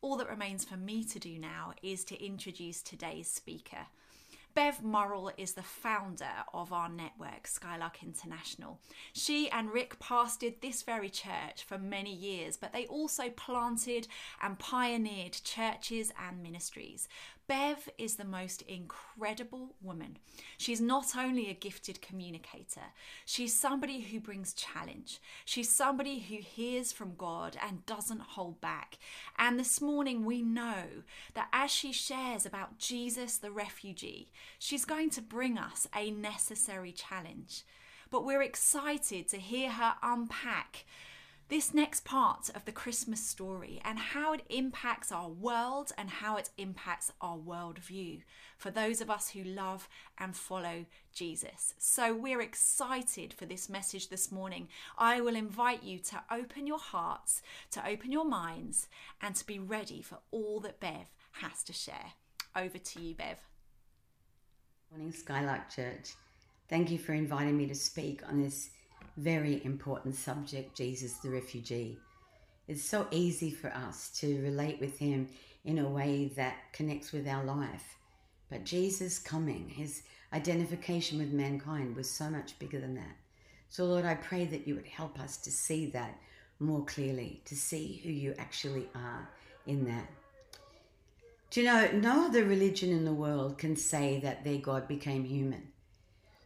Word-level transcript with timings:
all 0.00 0.16
that 0.16 0.28
remains 0.28 0.64
for 0.64 0.76
me 0.76 1.04
to 1.04 1.18
do 1.18 1.38
now 1.38 1.72
is 1.82 2.04
to 2.04 2.24
introduce 2.24 2.82
today's 2.82 3.28
speaker. 3.28 3.86
Bev 4.58 4.82
Murrill 4.82 5.30
is 5.36 5.52
the 5.52 5.62
founder 5.62 6.42
of 6.52 6.72
our 6.72 6.88
network, 6.88 7.46
Skylark 7.46 8.02
International. 8.02 8.80
She 9.12 9.48
and 9.48 9.72
Rick 9.72 10.00
pastored 10.00 10.60
this 10.60 10.82
very 10.82 11.10
church 11.10 11.62
for 11.64 11.78
many 11.78 12.12
years, 12.12 12.56
but 12.56 12.72
they 12.72 12.84
also 12.86 13.30
planted 13.30 14.08
and 14.42 14.58
pioneered 14.58 15.34
churches 15.44 16.12
and 16.20 16.42
ministries. 16.42 17.06
Bev 17.48 17.88
is 17.96 18.16
the 18.16 18.26
most 18.26 18.60
incredible 18.62 19.74
woman. 19.80 20.18
She's 20.58 20.82
not 20.82 21.16
only 21.16 21.48
a 21.48 21.54
gifted 21.54 22.02
communicator, 22.02 22.92
she's 23.24 23.58
somebody 23.58 24.00
who 24.00 24.20
brings 24.20 24.52
challenge. 24.52 25.18
She's 25.46 25.70
somebody 25.70 26.18
who 26.18 26.36
hears 26.36 26.92
from 26.92 27.14
God 27.16 27.56
and 27.66 27.86
doesn't 27.86 28.20
hold 28.20 28.60
back. 28.60 28.98
And 29.38 29.58
this 29.58 29.80
morning, 29.80 30.26
we 30.26 30.42
know 30.42 31.04
that 31.32 31.48
as 31.50 31.70
she 31.70 31.90
shares 31.90 32.44
about 32.44 32.78
Jesus 32.78 33.38
the 33.38 33.50
refugee, 33.50 34.28
she's 34.58 34.84
going 34.84 35.10
to 35.10 35.22
bring 35.22 35.58
us 35.58 35.86
a 35.94 36.10
necessary 36.10 36.92
challenge. 36.92 37.64
But 38.10 38.24
we're 38.24 38.42
excited 38.42 39.28
to 39.28 39.36
hear 39.38 39.70
her 39.70 39.94
unpack 40.02 40.84
this 41.48 41.72
next 41.72 42.04
part 42.04 42.50
of 42.54 42.64
the 42.66 42.72
Christmas 42.72 43.24
story 43.24 43.80
and 43.82 43.98
how 43.98 44.34
it 44.34 44.42
impacts 44.50 45.10
our 45.10 45.28
world 45.28 45.92
and 45.96 46.10
how 46.10 46.36
it 46.36 46.50
impacts 46.58 47.10
our 47.22 47.38
worldview 47.38 48.20
for 48.58 48.70
those 48.70 49.00
of 49.00 49.08
us 49.08 49.30
who 49.30 49.42
love 49.42 49.88
and 50.18 50.36
follow 50.36 50.84
Jesus. 51.14 51.72
So 51.78 52.14
we're 52.14 52.42
excited 52.42 53.32
for 53.32 53.46
this 53.46 53.68
message 53.68 54.08
this 54.08 54.30
morning. 54.30 54.68
I 54.98 55.22
will 55.22 55.36
invite 55.36 55.82
you 55.82 55.98
to 56.00 56.22
open 56.30 56.66
your 56.66 56.78
hearts, 56.78 57.40
to 57.70 57.86
open 57.86 58.12
your 58.12 58.26
minds, 58.26 58.88
and 59.22 59.34
to 59.34 59.46
be 59.46 59.58
ready 59.58 60.02
for 60.02 60.18
all 60.30 60.60
that 60.60 60.80
Bev 60.80 61.14
has 61.32 61.62
to 61.64 61.72
share. 61.72 62.12
Over 62.54 62.78
to 62.78 63.00
you, 63.00 63.14
Bev. 63.14 63.38
Morning, 64.90 65.12
Skylark 65.12 65.68
Church. 65.68 66.14
Thank 66.70 66.90
you 66.90 66.96
for 66.96 67.12
inviting 67.12 67.58
me 67.58 67.66
to 67.66 67.74
speak 67.74 68.22
on 68.26 68.42
this 68.42 68.70
very 69.18 69.62
important 69.62 70.14
subject, 70.16 70.74
Jesus 70.74 71.18
the 71.18 71.28
refugee. 71.28 71.98
It's 72.68 72.82
so 72.82 73.06
easy 73.10 73.50
for 73.50 73.68
us 73.68 74.08
to 74.20 74.42
relate 74.42 74.80
with 74.80 74.98
him 74.98 75.28
in 75.66 75.78
a 75.78 75.88
way 75.88 76.32
that 76.36 76.72
connects 76.72 77.12
with 77.12 77.28
our 77.28 77.44
life. 77.44 77.98
But 78.48 78.64
Jesus 78.64 79.18
coming, 79.18 79.68
his 79.68 80.04
identification 80.32 81.18
with 81.18 81.32
mankind 81.32 81.94
was 81.94 82.10
so 82.10 82.30
much 82.30 82.58
bigger 82.58 82.80
than 82.80 82.94
that. 82.94 83.16
So, 83.68 83.84
Lord, 83.84 84.06
I 84.06 84.14
pray 84.14 84.46
that 84.46 84.66
you 84.66 84.74
would 84.74 84.86
help 84.86 85.20
us 85.20 85.36
to 85.38 85.50
see 85.50 85.90
that 85.90 86.18
more 86.60 86.84
clearly, 86.86 87.42
to 87.44 87.54
see 87.54 88.00
who 88.02 88.10
you 88.10 88.34
actually 88.38 88.88
are 88.94 89.28
in 89.66 89.84
that. 89.84 90.08
Do 91.50 91.60
you 91.60 91.66
know, 91.66 91.90
no 91.92 92.26
other 92.26 92.44
religion 92.44 92.90
in 92.90 93.04
the 93.04 93.12
world 93.12 93.56
can 93.56 93.74
say 93.74 94.20
that 94.20 94.44
their 94.44 94.58
God 94.58 94.86
became 94.86 95.24
human. 95.24 95.68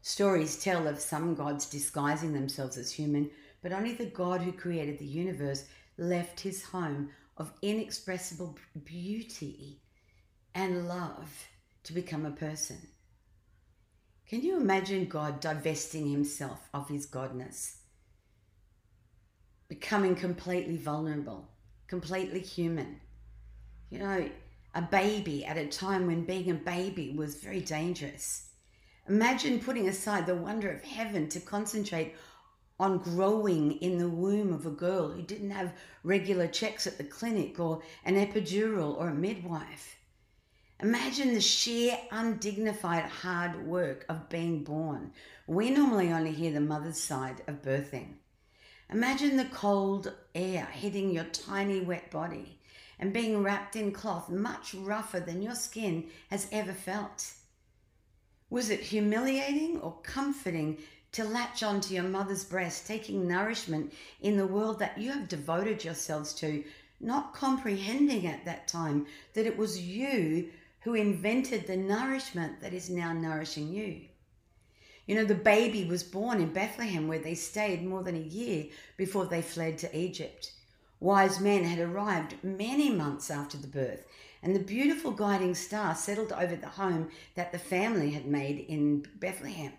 Stories 0.01 0.63
tell 0.63 0.87
of 0.87 1.01
some 1.01 1.35
gods 1.35 1.67
disguising 1.67 2.33
themselves 2.33 2.77
as 2.77 2.93
human, 2.93 3.31
but 3.63 3.73
only 3.73 3.95
the 3.95 4.07
God 4.07 4.43
who 4.43 4.53
created 4.53 4.99
the 4.99 5.05
universe 5.05 5.65
left 5.99 6.41
his 6.41 6.63
home 6.63 7.11
of 7.37 7.53
inexpressible 7.63 8.57
beauty 8.85 9.81
and 10.55 10.87
love 10.89 11.49
to 11.85 11.93
become 11.93 12.25
a 12.25 12.31
person. 12.31 12.79
Can 14.29 14.43
you 14.43 14.57
imagine 14.57 15.07
God 15.07 15.41
divesting 15.41 16.11
himself 16.11 16.69
of 16.73 16.89
his 16.89 17.07
godness, 17.07 17.77
becoming 19.69 20.15
completely 20.15 20.77
vulnerable, 20.77 21.49
completely 21.89 22.41
human? 22.41 23.01
You 23.91 23.99
know, 23.99 24.31
a 24.75 24.83
baby 24.83 25.45
at 25.45 25.59
a 25.59 25.67
time 25.67 26.07
when 26.07 26.25
being 26.25 26.51
a 26.51 26.55
baby 26.55 27.15
was 27.17 27.37
very 27.37 27.61
dangerous 27.61 28.53
Imagine 29.09 29.59
putting 29.59 29.89
aside 29.89 30.27
the 30.27 30.37
wonder 30.37 30.71
of 30.71 30.85
heaven 30.85 31.29
to 31.31 31.41
concentrate 31.41 32.15
on 32.79 32.99
growing 32.99 33.73
in 33.79 33.99
the 33.99 34.09
womb 34.09 34.53
of 34.53 34.65
a 34.65 34.71
girl 34.71 35.11
who 35.11 35.23
didn't 35.23 35.51
have 35.51 35.75
regular 36.05 36.47
checks 36.47 36.87
at 36.87 36.99
the 36.99 37.05
clinic 37.05 37.59
or 37.59 37.83
an 38.05 38.15
epidural 38.15 38.97
or 38.97 39.09
a 39.09 39.15
midwife. 39.15 39.97
Imagine 40.81 41.35
the 41.35 41.41
sheer 41.41 41.99
undignified 42.13 43.05
hard 43.05 43.67
work 43.67 44.05
of 44.09 44.29
being 44.29 44.63
born. 44.63 45.13
We 45.49 45.71
normally 45.71 46.13
only 46.13 46.33
hear 46.33 46.53
the 46.53 46.61
mother's 46.61 47.01
side 47.01 47.43
of 47.49 47.63
birthing. 47.63 48.19
Imagine 48.89 49.37
the 49.37 49.47
cold 49.47 50.13
air 50.35 50.65
hitting 50.67 51.11
your 51.11 51.25
tiny 51.25 51.81
wet 51.81 52.11
body 52.13 52.61
and 53.03 53.13
being 53.13 53.43
wrapped 53.43 53.75
in 53.75 53.91
cloth 53.91 54.31
much 54.31 54.75
rougher 54.75 55.19
than 55.19 55.43
your 55.43 55.57
skin 55.57 56.07
has 56.31 56.47
ever 56.53 56.73
felt. 56.73 57.33
Was 58.49 58.71
it 58.71 58.79
humiliating 58.79 59.81
or 59.81 59.99
comforting 60.05 60.79
to 61.11 61.25
latch 61.25 61.65
onto 61.65 61.95
your 61.95 62.05
mother's 62.05 62.45
breast, 62.45 62.87
taking 62.87 63.27
nourishment 63.27 63.93
in 64.21 64.37
the 64.37 64.47
world 64.47 64.79
that 64.79 64.99
you 64.99 65.11
have 65.11 65.27
devoted 65.27 65.85
yourselves 65.85 66.33
to, 66.35 66.63
not 67.01 67.35
comprehending 67.35 68.25
at 68.29 68.45
that 68.45 68.69
time 68.69 69.05
that 69.35 69.47
it 69.47 69.59
was 69.59 69.81
you 69.81 70.51
who 70.83 70.95
invented 70.95 71.67
the 71.67 71.77
nourishment 71.77 72.61
that 72.61 72.73
is 72.73 72.89
now 72.89 73.13
nourishing 73.13 73.73
you? 73.73 74.01
You 75.07 75.17
know, 75.17 75.25
the 75.25 75.35
baby 75.35 75.87
was 75.87 76.05
born 76.05 76.41
in 76.41 76.53
Bethlehem 76.53 77.09
where 77.09 77.19
they 77.19 77.35
stayed 77.35 77.85
more 77.85 78.05
than 78.05 78.15
a 78.15 78.21
year 78.21 78.67
before 78.97 79.27
they 79.27 79.43
fled 79.43 79.79
to 79.79 79.99
Egypt. 79.99 80.53
Wise 81.03 81.41
men 81.41 81.65
had 81.65 81.81
arrived 81.81 82.37
many 82.45 82.89
months 82.89 83.29
after 83.29 83.59
the 83.59 83.67
birth 83.67 84.07
and 84.41 84.55
the 84.55 84.61
beautiful 84.61 85.11
guiding 85.11 85.53
star 85.53 85.97
settled 85.97 86.31
over 86.31 86.55
the 86.55 86.69
home 86.69 87.11
that 87.35 87.51
the 87.51 87.59
family 87.59 88.13
had 88.13 88.25
made 88.25 88.67
in 88.69 89.05
Bethlehem. 89.17 89.73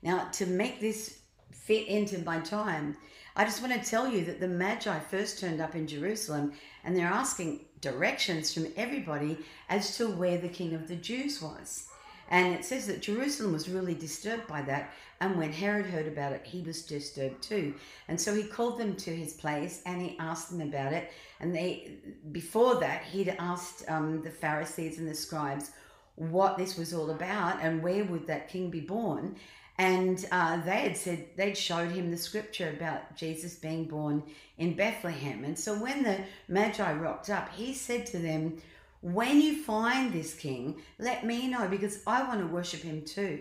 Now, 0.00 0.28
to 0.32 0.46
make 0.46 0.80
this 0.80 1.18
fit 1.50 1.86
into 1.86 2.20
my 2.20 2.40
time, 2.40 2.96
I 3.36 3.44
just 3.44 3.60
want 3.60 3.74
to 3.74 3.90
tell 3.90 4.08
you 4.08 4.24
that 4.24 4.40
the 4.40 4.48
Magi 4.48 5.00
first 5.00 5.38
turned 5.38 5.60
up 5.60 5.74
in 5.74 5.86
Jerusalem 5.86 6.54
and 6.82 6.96
they're 6.96 7.08
asking 7.08 7.66
directions 7.82 8.54
from 8.54 8.68
everybody 8.74 9.36
as 9.68 9.98
to 9.98 10.08
where 10.08 10.38
the 10.38 10.48
King 10.48 10.72
of 10.72 10.88
the 10.88 10.96
Jews 10.96 11.42
was. 11.42 11.89
And 12.30 12.54
it 12.54 12.64
says 12.64 12.86
that 12.86 13.02
Jerusalem 13.02 13.52
was 13.52 13.68
really 13.68 13.94
disturbed 13.94 14.46
by 14.46 14.62
that. 14.62 14.92
And 15.20 15.36
when 15.36 15.52
Herod 15.52 15.86
heard 15.86 16.06
about 16.06 16.32
it, 16.32 16.46
he 16.46 16.62
was 16.62 16.82
disturbed 16.82 17.42
too. 17.42 17.74
And 18.08 18.18
so 18.18 18.34
he 18.34 18.44
called 18.44 18.78
them 18.78 18.94
to 18.96 19.14
his 19.14 19.34
place 19.34 19.82
and 19.84 20.00
he 20.00 20.16
asked 20.18 20.50
them 20.50 20.60
about 20.60 20.92
it. 20.92 21.10
And 21.40 21.54
they, 21.54 21.98
before 22.30 22.76
that, 22.76 23.02
he'd 23.02 23.36
asked 23.38 23.84
um, 23.88 24.22
the 24.22 24.30
Pharisees 24.30 24.98
and 24.98 25.08
the 25.08 25.14
scribes 25.14 25.72
what 26.14 26.56
this 26.56 26.76
was 26.76 26.94
all 26.94 27.10
about 27.10 27.60
and 27.62 27.82
where 27.82 28.04
would 28.04 28.26
that 28.28 28.48
king 28.48 28.70
be 28.70 28.80
born. 28.80 29.36
And 29.78 30.26
uh, 30.30 30.62
they 30.62 30.82
had 30.82 30.96
said, 30.96 31.26
they'd 31.36 31.56
showed 31.56 31.90
him 31.90 32.10
the 32.10 32.16
scripture 32.16 32.68
about 32.68 33.16
Jesus 33.16 33.54
being 33.54 33.84
born 33.84 34.22
in 34.58 34.74
Bethlehem. 34.74 35.42
And 35.42 35.58
so 35.58 35.74
when 35.74 36.02
the 36.02 36.18
Magi 36.48 36.92
rocked 36.92 37.30
up, 37.30 37.50
he 37.54 37.72
said 37.72 38.04
to 38.06 38.18
them, 38.18 38.58
when 39.02 39.40
you 39.40 39.62
find 39.62 40.12
this 40.12 40.34
king, 40.34 40.80
let 40.98 41.24
me 41.24 41.48
know 41.48 41.68
because 41.68 42.02
I 42.06 42.22
want 42.22 42.40
to 42.40 42.46
worship 42.46 42.80
him 42.80 43.02
too. 43.02 43.40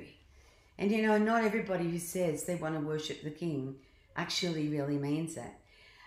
And 0.78 0.92
you 0.92 1.02
know, 1.02 1.18
not 1.18 1.44
everybody 1.44 1.90
who 1.90 2.00
says 2.00 2.46
they 2.46 2.56
want 2.56 2.76
to 2.76 2.82
worship 2.82 3.22
the 3.22 3.30
king 3.30 3.76
actually 4.16 4.70
really 4.70 4.98
means 4.98 5.36
that. 5.36 5.60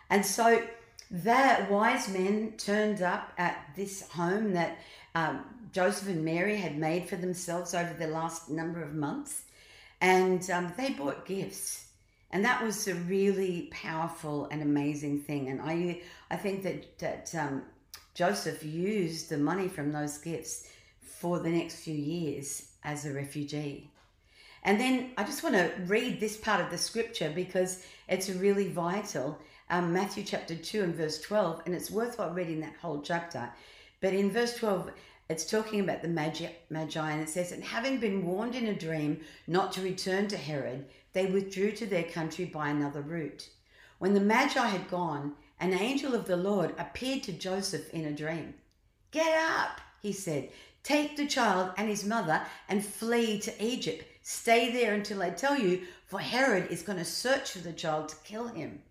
And 0.09 0.25
so 0.25 0.63
that 1.11 1.71
wise 1.71 2.09
men 2.09 2.55
turned 2.57 3.03
up 3.03 3.33
at 3.37 3.69
this 3.77 4.09
home 4.09 4.55
that 4.55 4.79
um, 5.15 5.45
Joseph 5.73 6.09
and 6.09 6.25
Mary 6.25 6.57
had 6.57 6.79
made 6.79 7.09
for 7.09 7.17
themselves 7.17 7.75
over 7.75 7.95
the 7.99 8.07
last 8.07 8.49
number 8.49 8.83
of 8.83 8.95
months. 8.95 9.43
And 10.01 10.49
um, 10.51 10.73
they 10.77 10.91
bought 10.91 11.27
gifts. 11.27 11.87
And 12.31 12.45
that 12.47 12.63
was 12.63 12.89
a 12.89 12.95
really 12.95 13.69
powerful 13.71 14.49
and 14.51 14.63
amazing 14.63 15.21
thing. 15.21 15.49
And 15.49 15.61
I, 15.61 16.01
I 16.31 16.37
think 16.37 16.63
that, 16.63 16.99
that 16.99 17.35
um, 17.35 17.63
Joseph 18.15 18.63
used 18.63 19.29
the 19.29 19.39
money 19.39 19.69
from 19.69 19.93
those 19.93 20.19
gifts 20.19 20.69
for 21.01 21.39
the 21.39 21.51
next 21.51 21.77
few 21.77 21.95
years 21.95 22.69
as 22.85 23.07
a 23.07 23.13
refugee. 23.13 23.91
And 24.65 24.79
then 24.79 25.13
I 25.17 25.25
just 25.25 25.43
want 25.43 25.57
to 25.57 25.73
read 25.87 26.21
this 26.21 26.37
part 26.37 26.61
of 26.61 26.71
the 26.71 26.79
scripture 26.79 27.33
because 27.35 27.85
it's 28.09 28.31
really 28.31 28.69
vital. 28.69 29.39
Um, 29.71 29.93
Matthew 29.93 30.25
chapter 30.25 30.55
2 30.55 30.83
and 30.83 30.95
verse 30.95 31.21
12, 31.21 31.63
and 31.67 31.75
it's 31.75 31.91
worthwhile 31.91 32.31
reading 32.33 32.61
that 32.61 32.77
whole 32.81 33.01
chapter. 33.01 33.51
But 34.01 34.13
in 34.13 34.31
verse 34.31 34.57
12, 34.57 34.91
it's 35.29 35.51
talking 35.51 35.81
about 35.81 36.03
the 36.03 36.09
magi, 36.09 36.49
magi, 36.69 37.11
and 37.11 37.23
it 37.23 37.29
says, 37.29 37.53
And 37.53 37.65
having 37.65 37.99
been 37.99 38.27
warned 38.27 38.55
in 38.55 38.67
a 38.67 38.75
dream 38.75 39.21
not 39.47 39.73
to 39.73 39.81
return 39.81 40.29
to 40.29 40.37
Herod, 40.37 40.85
they 41.13 41.27
withdrew 41.27 41.73
to 41.73 41.87
their 41.87 42.05
country 42.05 42.45
by 42.45 42.69
another 42.69 43.01
route. 43.01 43.49
When 43.99 44.15
the 44.15 44.21
magi 44.21 44.67
had 44.67 44.91
gone, 44.91 45.35
an 45.63 45.73
angel 45.75 46.13
of 46.17 46.27
the 46.27 46.37
Lord 46.37 46.75
appeared 46.77 47.23
to 47.23 47.33
Joseph 47.33 47.89
in 47.95 48.05
a 48.05 48.13
dream. 48.13 48.55
Get 49.13 49.33
up, 49.33 49.81
he 50.03 50.13
said. 50.13 50.49
Take 50.83 51.17
the 51.17 51.29
child 51.29 51.71
and 51.77 51.89
his 51.89 52.05
mother 52.05 52.43
and 52.69 52.85
flee 52.85 53.39
to 53.39 53.65
Egypt. 53.65 54.05
Stay 54.23 54.73
there 54.73 54.93
until 54.93 55.23
I 55.23 55.31
tell 55.31 55.57
you, 55.57 55.83
for 56.09 56.19
Herod 56.19 56.69
is 56.73 56.83
going 56.83 56.99
to 56.99 57.05
search 57.05 57.53
for 57.53 57.61
the 57.61 57.73
child 57.73 58.09
to 58.09 58.17
kill 58.25 58.49
him. 58.49 58.83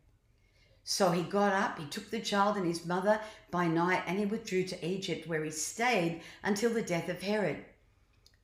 So 0.86 1.12
he 1.12 1.24
got 1.24 1.52
up, 1.52 1.78
he 1.78 1.86
took 1.88 2.10
the 2.10 2.22
child 2.22 2.56
and 2.56 2.66
his 2.66 2.86
mother 2.86 3.20
by 3.52 3.68
night, 3.68 4.04
and 4.08 4.18
he 4.18 4.26
withdrew 4.26 4.64
to 4.64 4.88
Egypt, 4.88 5.28
where 5.28 5.44
he 5.44 5.52
stayed 5.52 6.22
until 6.42 6.70
the 6.70 6.82
death 6.82 7.10
of 7.10 7.22
Herod. 7.22 7.66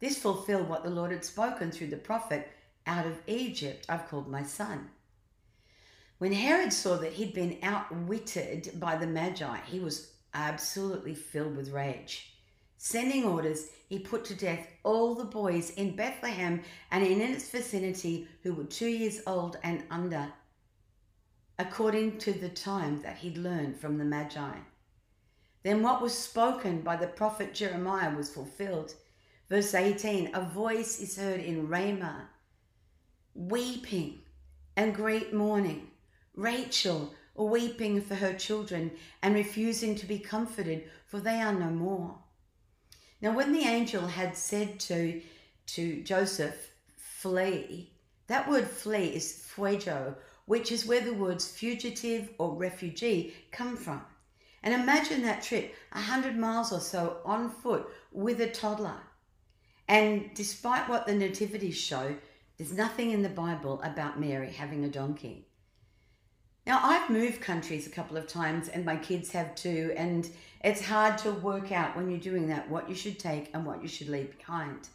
This 0.01 0.17
fulfilled 0.17 0.67
what 0.67 0.83
the 0.83 0.89
Lord 0.89 1.11
had 1.11 1.23
spoken 1.23 1.71
through 1.71 1.87
the 1.87 1.95
prophet 1.95 2.51
Out 2.85 3.07
of 3.07 3.21
Egypt 3.25 3.85
I've 3.87 4.09
called 4.09 4.27
my 4.27 4.43
son. 4.43 4.89
When 6.19 6.33
Herod 6.33 6.73
saw 6.73 6.97
that 6.97 7.13
he'd 7.13 7.33
been 7.33 7.59
outwitted 7.61 8.79
by 8.79 8.95
the 8.95 9.05
Magi, 9.05 9.57
he 9.67 9.79
was 9.79 10.13
absolutely 10.33 11.13
filled 11.13 11.55
with 11.55 11.69
rage. 11.69 12.33
Sending 12.77 13.23
orders, 13.23 13.67
he 13.87 13.99
put 13.99 14.25
to 14.25 14.35
death 14.35 14.67
all 14.83 15.13
the 15.13 15.25
boys 15.25 15.69
in 15.71 15.95
Bethlehem 15.95 16.61
and 16.89 17.05
in 17.05 17.21
its 17.21 17.49
vicinity 17.49 18.27
who 18.41 18.53
were 18.53 18.63
two 18.63 18.87
years 18.87 19.21
old 19.27 19.57
and 19.63 19.83
under, 19.91 20.31
according 21.59 22.17
to 22.19 22.33
the 22.33 22.49
time 22.49 23.01
that 23.03 23.17
he'd 23.17 23.37
learned 23.37 23.79
from 23.79 23.97
the 23.97 24.05
Magi. 24.05 24.57
Then 25.61 25.83
what 25.83 26.01
was 26.01 26.17
spoken 26.17 26.81
by 26.81 26.95
the 26.95 27.07
prophet 27.07 27.53
Jeremiah 27.53 28.15
was 28.15 28.33
fulfilled. 28.33 28.95
Verse 29.49 29.73
18 29.73 30.31
A 30.33 30.41
voice 30.41 30.99
is 30.99 31.17
heard 31.17 31.41
in 31.41 31.67
Ramah, 31.67 32.29
weeping 33.35 34.19
and 34.75 34.95
great 34.95 35.31
mourning. 35.31 35.91
Rachel 36.37 37.13
weeping 37.35 37.99
for 37.99 38.15
her 38.15 38.33
children 38.33 38.91
and 39.21 39.35
refusing 39.35 39.95
to 39.95 40.05
be 40.05 40.19
comforted, 40.19 40.89
for 41.07 41.19
they 41.19 41.41
are 41.41 41.53
no 41.53 41.69
more. 41.69 42.17
Now, 43.21 43.33
when 43.33 43.51
the 43.51 43.67
angel 43.67 44.07
had 44.07 44.37
said 44.37 44.79
to, 44.81 45.21
to 45.67 46.03
Joseph, 46.03 46.71
flee, 46.95 47.91
that 48.27 48.47
word 48.47 48.67
flee 48.67 49.07
is 49.07 49.47
pheugo, 49.55 50.15
which 50.45 50.71
is 50.71 50.85
where 50.85 51.01
the 51.01 51.13
words 51.13 51.47
fugitive 51.47 52.29
or 52.37 52.55
refugee 52.55 53.33
come 53.51 53.75
from. 53.75 54.01
And 54.61 54.73
imagine 54.73 55.23
that 55.23 55.43
trip, 55.43 55.73
a 55.91 55.99
hundred 55.99 56.37
miles 56.37 56.71
or 56.71 56.79
so 56.79 57.17
on 57.25 57.49
foot 57.49 57.87
with 58.11 58.41
a 58.41 58.49
toddler. 58.49 58.99
And 59.87 60.29
despite 60.35 60.89
what 60.89 61.07
the 61.07 61.15
nativities 61.15 61.77
show, 61.77 62.15
there's 62.57 62.73
nothing 62.73 63.11
in 63.11 63.23
the 63.23 63.29
Bible 63.29 63.81
about 63.83 64.19
Mary 64.19 64.51
having 64.51 64.83
a 64.83 64.89
donkey. 64.89 65.46
Now, 66.67 66.81
I've 66.83 67.09
moved 67.09 67.39
countries 67.39 67.87
a 67.87 67.91
couple 67.91 68.17
of 68.17 68.27
times, 68.27 68.67
and 68.67 68.83
my 68.83 68.97
kids 68.97 69.31
have 69.31 69.55
too, 69.55 69.93
and 69.95 70.29
it's 70.65 70.85
hard 70.85 71.17
to 71.19 71.31
work 71.31 71.71
out 71.71 71.95
when 71.95 72.11
you're 72.11 72.19
doing 72.19 72.49
that 72.49 72.69
what 72.69 72.89
you 72.89 72.93
should 72.93 73.17
take 73.17 73.49
and 73.53 73.65
what 73.65 73.81
you 73.81 73.87
should 73.87 74.09
leave 74.09 74.37
behind. 74.37 74.89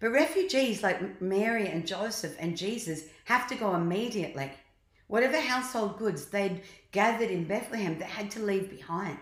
But 0.00 0.12
refugees 0.12 0.82
like 0.82 1.20
Mary 1.20 1.68
and 1.68 1.86
Joseph 1.86 2.34
and 2.38 2.56
Jesus 2.56 3.04
have 3.26 3.46
to 3.48 3.54
go 3.54 3.74
immediately. 3.74 4.50
Whatever 5.08 5.38
household 5.38 5.98
goods 5.98 6.24
they'd 6.24 6.62
gathered 6.90 7.30
in 7.30 7.44
Bethlehem, 7.44 7.98
they 7.98 8.06
had 8.06 8.30
to 8.30 8.40
leave 8.40 8.70
behind. 8.70 9.18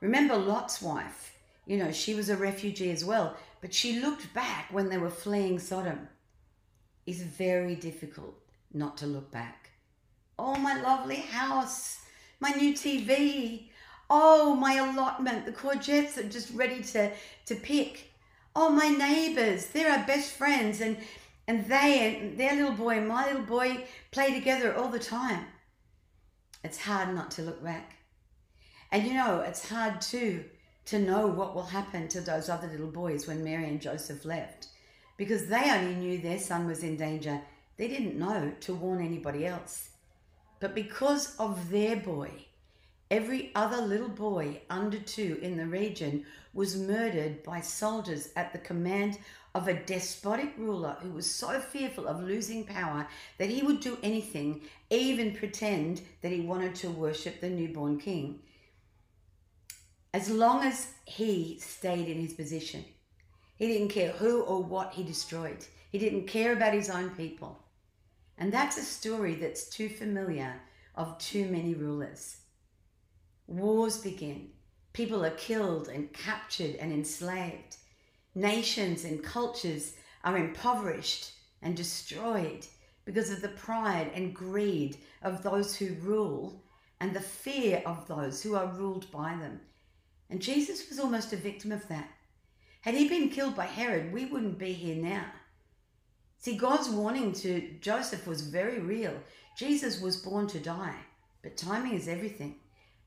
Remember 0.00 0.38
Lot's 0.38 0.80
wife? 0.80 1.36
You 1.66 1.76
know, 1.76 1.92
she 1.92 2.14
was 2.14 2.30
a 2.30 2.36
refugee 2.38 2.92
as 2.92 3.04
well, 3.04 3.36
but 3.60 3.74
she 3.74 4.00
looked 4.00 4.32
back 4.32 4.68
when 4.72 4.88
they 4.88 4.96
were 4.96 5.10
fleeing 5.10 5.58
Sodom. 5.58 6.08
It's 7.04 7.20
very 7.20 7.74
difficult 7.74 8.40
not 8.72 8.96
to 8.96 9.06
look 9.06 9.30
back. 9.30 9.59
Oh, 10.42 10.56
my 10.56 10.80
lovely 10.80 11.16
house, 11.16 11.98
my 12.40 12.48
new 12.48 12.72
TV. 12.72 13.68
Oh, 14.08 14.54
my 14.54 14.76
allotment, 14.76 15.44
the 15.44 15.52
courgettes 15.52 16.16
are 16.16 16.28
just 16.28 16.50
ready 16.54 16.82
to, 16.82 17.12
to 17.44 17.54
pick. 17.54 18.10
Oh, 18.56 18.70
my 18.70 18.88
neighbors, 18.88 19.66
they're 19.66 19.92
our 19.92 20.06
best 20.06 20.32
friends, 20.32 20.80
and, 20.80 20.96
and 21.46 21.66
they 21.66 22.16
and 22.16 22.38
their 22.38 22.56
little 22.56 22.72
boy 22.72 22.96
and 22.96 23.06
my 23.06 23.26
little 23.26 23.42
boy 23.42 23.84
play 24.12 24.32
together 24.32 24.74
all 24.74 24.88
the 24.88 24.98
time. 24.98 25.44
It's 26.64 26.80
hard 26.80 27.14
not 27.14 27.30
to 27.32 27.42
look 27.42 27.62
back. 27.62 27.96
And 28.90 29.06
you 29.06 29.12
know, 29.12 29.40
it's 29.40 29.68
hard 29.68 30.00
too 30.00 30.46
to 30.86 30.98
know 30.98 31.26
what 31.26 31.54
will 31.54 31.64
happen 31.64 32.08
to 32.08 32.20
those 32.22 32.48
other 32.48 32.66
little 32.66 32.90
boys 32.90 33.26
when 33.26 33.44
Mary 33.44 33.68
and 33.68 33.80
Joseph 33.80 34.24
left 34.24 34.68
because 35.18 35.48
they 35.48 35.70
only 35.70 35.94
knew 35.94 36.18
their 36.18 36.38
son 36.38 36.66
was 36.66 36.82
in 36.82 36.96
danger. 36.96 37.42
They 37.76 37.88
didn't 37.88 38.18
know 38.18 38.54
to 38.60 38.74
warn 38.74 39.04
anybody 39.04 39.46
else. 39.46 39.89
But 40.60 40.74
because 40.74 41.34
of 41.36 41.70
their 41.70 41.96
boy, 41.96 42.30
every 43.10 43.50
other 43.54 43.80
little 43.80 44.08
boy 44.08 44.60
under 44.68 44.98
two 44.98 45.38
in 45.42 45.56
the 45.56 45.66
region 45.66 46.26
was 46.52 46.76
murdered 46.76 47.42
by 47.42 47.60
soldiers 47.60 48.28
at 48.36 48.52
the 48.52 48.58
command 48.58 49.18
of 49.54 49.66
a 49.66 49.74
despotic 49.74 50.52
ruler 50.56 50.96
who 51.00 51.10
was 51.10 51.28
so 51.28 51.58
fearful 51.60 52.06
of 52.06 52.22
losing 52.22 52.64
power 52.64 53.08
that 53.38 53.48
he 53.48 53.62
would 53.62 53.80
do 53.80 53.98
anything, 54.02 54.60
even 54.90 55.34
pretend 55.34 56.02
that 56.22 56.30
he 56.30 56.40
wanted 56.40 56.74
to 56.76 56.90
worship 56.90 57.40
the 57.40 57.48
newborn 57.48 57.98
king, 57.98 58.38
as 60.12 60.30
long 60.30 60.62
as 60.62 60.88
he 61.04 61.58
stayed 61.60 62.06
in 62.06 62.20
his 62.20 62.34
position. 62.34 62.84
He 63.56 63.66
didn't 63.66 63.88
care 63.88 64.12
who 64.12 64.42
or 64.42 64.62
what 64.62 64.92
he 64.92 65.02
destroyed. 65.02 65.64
He 65.90 65.98
didn't 65.98 66.26
care 66.26 66.52
about 66.52 66.74
his 66.74 66.90
own 66.90 67.10
people. 67.10 67.59
And 68.40 68.50
that's 68.50 68.78
a 68.78 68.82
story 68.82 69.34
that's 69.34 69.68
too 69.68 69.90
familiar 69.90 70.54
of 70.94 71.18
too 71.18 71.44
many 71.44 71.74
rulers. 71.74 72.38
Wars 73.46 73.98
begin. 73.98 74.48
People 74.94 75.22
are 75.24 75.30
killed 75.32 75.88
and 75.88 76.10
captured 76.14 76.76
and 76.76 76.90
enslaved. 76.90 77.76
Nations 78.34 79.04
and 79.04 79.22
cultures 79.22 79.92
are 80.24 80.38
impoverished 80.38 81.32
and 81.60 81.76
destroyed 81.76 82.66
because 83.04 83.30
of 83.30 83.42
the 83.42 83.48
pride 83.48 84.10
and 84.14 84.34
greed 84.34 84.96
of 85.20 85.42
those 85.42 85.76
who 85.76 85.94
rule 86.00 86.64
and 86.98 87.14
the 87.14 87.20
fear 87.20 87.82
of 87.84 88.08
those 88.08 88.42
who 88.42 88.54
are 88.54 88.68
ruled 88.68 89.10
by 89.10 89.36
them. 89.36 89.60
And 90.30 90.40
Jesus 90.40 90.88
was 90.88 90.98
almost 90.98 91.34
a 91.34 91.36
victim 91.36 91.72
of 91.72 91.86
that. 91.88 92.08
Had 92.80 92.94
he 92.94 93.06
been 93.06 93.28
killed 93.28 93.54
by 93.54 93.66
Herod, 93.66 94.14
we 94.14 94.24
wouldn't 94.24 94.58
be 94.58 94.72
here 94.72 94.96
now. 94.96 95.26
See, 96.40 96.56
God's 96.56 96.88
warning 96.88 97.34
to 97.34 97.68
Joseph 97.82 98.26
was 98.26 98.40
very 98.40 98.78
real. 98.78 99.12
Jesus 99.58 100.00
was 100.00 100.16
born 100.16 100.46
to 100.46 100.58
die, 100.58 100.96
but 101.42 101.58
timing 101.58 101.92
is 101.92 102.08
everything, 102.08 102.54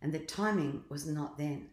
and 0.03 0.13
the 0.13 0.19
timing 0.19 0.83
was 0.87 1.07
not 1.07 1.39
then. 1.39 1.69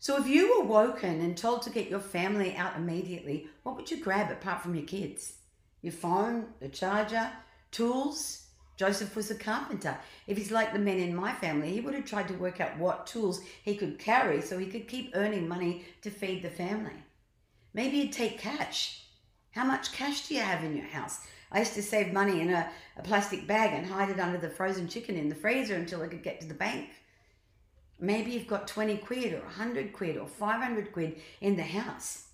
So, 0.00 0.18
if 0.18 0.28
you 0.28 0.58
were 0.58 0.66
woken 0.66 1.22
and 1.22 1.34
told 1.34 1.62
to 1.62 1.70
get 1.70 1.88
your 1.88 2.00
family 2.00 2.54
out 2.56 2.76
immediately, 2.76 3.48
what 3.62 3.74
would 3.76 3.90
you 3.90 4.04
grab 4.04 4.30
apart 4.30 4.60
from 4.60 4.74
your 4.74 4.84
kids? 4.84 5.38
Your 5.80 5.94
phone, 5.94 6.48
the 6.60 6.68
charger, 6.68 7.30
tools? 7.70 8.44
Joseph 8.76 9.16
was 9.16 9.30
a 9.30 9.34
carpenter. 9.34 9.96
If 10.26 10.36
he's 10.36 10.52
like 10.52 10.74
the 10.74 10.78
men 10.78 10.98
in 10.98 11.16
my 11.16 11.32
family, 11.32 11.72
he 11.72 11.80
would 11.80 11.94
have 11.94 12.04
tried 12.04 12.28
to 12.28 12.34
work 12.34 12.60
out 12.60 12.76
what 12.76 13.06
tools 13.06 13.40
he 13.64 13.76
could 13.76 13.98
carry 13.98 14.42
so 14.42 14.58
he 14.58 14.66
could 14.66 14.88
keep 14.88 15.12
earning 15.14 15.48
money 15.48 15.86
to 16.02 16.10
feed 16.10 16.42
the 16.42 16.50
family. 16.50 17.02
Maybe 17.72 18.02
he'd 18.02 18.12
take 18.12 18.38
cash 18.38 19.07
how 19.58 19.64
much 19.64 19.90
cash 19.90 20.28
do 20.28 20.36
you 20.36 20.40
have 20.40 20.62
in 20.62 20.76
your 20.76 20.86
house? 20.86 21.26
I 21.50 21.58
used 21.58 21.74
to 21.74 21.82
save 21.82 22.12
money 22.12 22.40
in 22.40 22.50
a, 22.50 22.70
a 22.96 23.02
plastic 23.02 23.44
bag 23.48 23.72
and 23.72 23.84
hide 23.84 24.08
it 24.08 24.20
under 24.20 24.38
the 24.38 24.48
frozen 24.48 24.86
chicken 24.86 25.16
in 25.16 25.28
the 25.28 25.34
freezer 25.34 25.74
until 25.74 26.00
I 26.00 26.06
could 26.06 26.22
get 26.22 26.40
to 26.40 26.46
the 26.46 26.54
bank. 26.54 26.90
Maybe 27.98 28.30
you've 28.30 28.46
got 28.46 28.68
20 28.68 28.98
quid 28.98 29.32
or 29.32 29.40
100 29.40 29.92
quid 29.92 30.16
or 30.16 30.28
500 30.28 30.92
quid 30.92 31.20
in 31.40 31.56
the 31.56 31.64
house. 31.64 32.28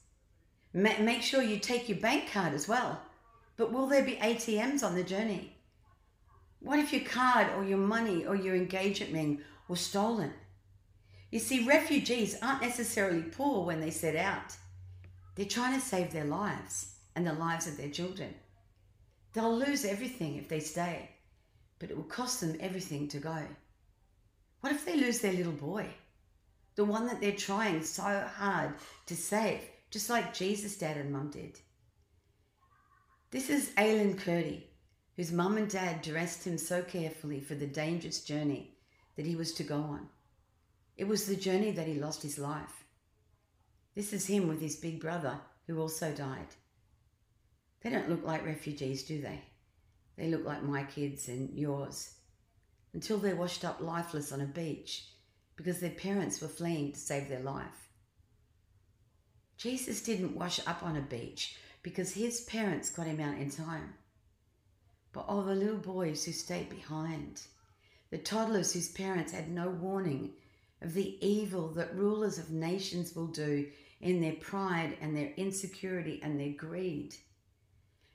Ma- 0.74 1.00
make 1.00 1.22
sure 1.22 1.40
you 1.40 1.58
take 1.58 1.88
your 1.88 1.96
bank 1.96 2.30
card 2.30 2.52
as 2.52 2.68
well. 2.68 3.00
But 3.56 3.72
will 3.72 3.86
there 3.86 4.04
be 4.04 4.16
ATMs 4.16 4.84
on 4.84 4.94
the 4.94 5.02
journey? 5.02 5.56
What 6.60 6.78
if 6.78 6.92
your 6.92 7.04
card 7.04 7.46
or 7.56 7.64
your 7.64 7.78
money 7.78 8.26
or 8.26 8.36
your 8.36 8.54
engagement 8.54 9.14
ring 9.14 9.40
was 9.66 9.80
stolen? 9.80 10.34
You 11.30 11.38
see, 11.38 11.66
refugees 11.66 12.36
aren't 12.42 12.60
necessarily 12.60 13.22
poor 13.22 13.64
when 13.64 13.80
they 13.80 13.90
set 13.90 14.14
out. 14.14 14.56
They're 15.36 15.46
trying 15.46 15.80
to 15.80 15.86
save 15.86 16.12
their 16.12 16.26
lives 16.26 16.93
and 17.16 17.26
the 17.26 17.32
lives 17.32 17.66
of 17.66 17.76
their 17.76 17.90
children. 17.90 18.34
They'll 19.32 19.56
lose 19.56 19.84
everything 19.84 20.36
if 20.36 20.48
they 20.48 20.60
stay, 20.60 21.10
but 21.78 21.90
it 21.90 21.96
will 21.96 22.04
cost 22.04 22.40
them 22.40 22.56
everything 22.60 23.08
to 23.08 23.18
go. 23.18 23.38
What 24.60 24.72
if 24.72 24.84
they 24.84 24.96
lose 24.96 25.18
their 25.18 25.32
little 25.32 25.52
boy? 25.52 25.88
The 26.76 26.84
one 26.84 27.06
that 27.06 27.20
they're 27.20 27.32
trying 27.32 27.82
so 27.82 28.02
hard 28.02 28.74
to 29.06 29.16
save, 29.16 29.60
just 29.90 30.10
like 30.10 30.34
Jesus' 30.34 30.78
dad 30.78 30.96
and 30.96 31.12
mum 31.12 31.30
did. 31.30 31.60
This 33.30 33.50
is 33.50 33.70
Aylan 33.76 34.16
Kurdi, 34.16 34.62
whose 35.16 35.32
mum 35.32 35.56
and 35.56 35.68
dad 35.68 36.02
dressed 36.02 36.44
him 36.44 36.58
so 36.58 36.82
carefully 36.82 37.40
for 37.40 37.54
the 37.54 37.66
dangerous 37.66 38.22
journey 38.22 38.76
that 39.16 39.26
he 39.26 39.36
was 39.36 39.52
to 39.54 39.62
go 39.62 39.76
on. 39.76 40.08
It 40.96 41.08
was 41.08 41.26
the 41.26 41.36
journey 41.36 41.72
that 41.72 41.86
he 41.86 41.94
lost 41.94 42.22
his 42.22 42.38
life. 42.38 42.84
This 43.94 44.12
is 44.12 44.26
him 44.26 44.48
with 44.48 44.60
his 44.60 44.76
big 44.76 45.00
brother, 45.00 45.38
who 45.66 45.80
also 45.80 46.12
died. 46.12 46.48
They 47.84 47.90
don't 47.90 48.08
look 48.08 48.24
like 48.24 48.46
refugees, 48.46 49.02
do 49.04 49.20
they? 49.20 49.42
They 50.16 50.28
look 50.28 50.44
like 50.44 50.62
my 50.62 50.84
kids 50.84 51.28
and 51.28 51.50
yours. 51.56 52.14
Until 52.94 53.18
they're 53.18 53.36
washed 53.36 53.64
up 53.64 53.80
lifeless 53.80 54.32
on 54.32 54.40
a 54.40 54.46
beach 54.46 55.04
because 55.54 55.80
their 55.80 55.90
parents 55.90 56.40
were 56.40 56.48
fleeing 56.48 56.92
to 56.92 56.98
save 56.98 57.28
their 57.28 57.40
life. 57.40 57.88
Jesus 59.58 60.02
didn't 60.02 60.34
wash 60.34 60.60
up 60.66 60.82
on 60.82 60.96
a 60.96 61.02
beach 61.02 61.56
because 61.82 62.14
his 62.14 62.40
parents 62.42 62.90
got 62.90 63.06
him 63.06 63.20
out 63.20 63.38
in 63.38 63.50
time. 63.50 63.92
But 65.12 65.26
all 65.28 65.42
the 65.42 65.54
little 65.54 65.76
boys 65.76 66.24
who 66.24 66.32
stayed 66.32 66.70
behind, 66.70 67.42
the 68.10 68.18
toddlers 68.18 68.72
whose 68.72 68.88
parents 68.88 69.32
had 69.32 69.50
no 69.50 69.68
warning 69.68 70.32
of 70.80 70.94
the 70.94 71.18
evil 71.24 71.68
that 71.74 71.94
rulers 71.94 72.38
of 72.38 72.50
nations 72.50 73.14
will 73.14 73.26
do 73.26 73.66
in 74.00 74.20
their 74.20 74.34
pride 74.34 74.96
and 75.00 75.14
their 75.14 75.32
insecurity 75.36 76.20
and 76.22 76.40
their 76.40 76.52
greed. 76.52 77.14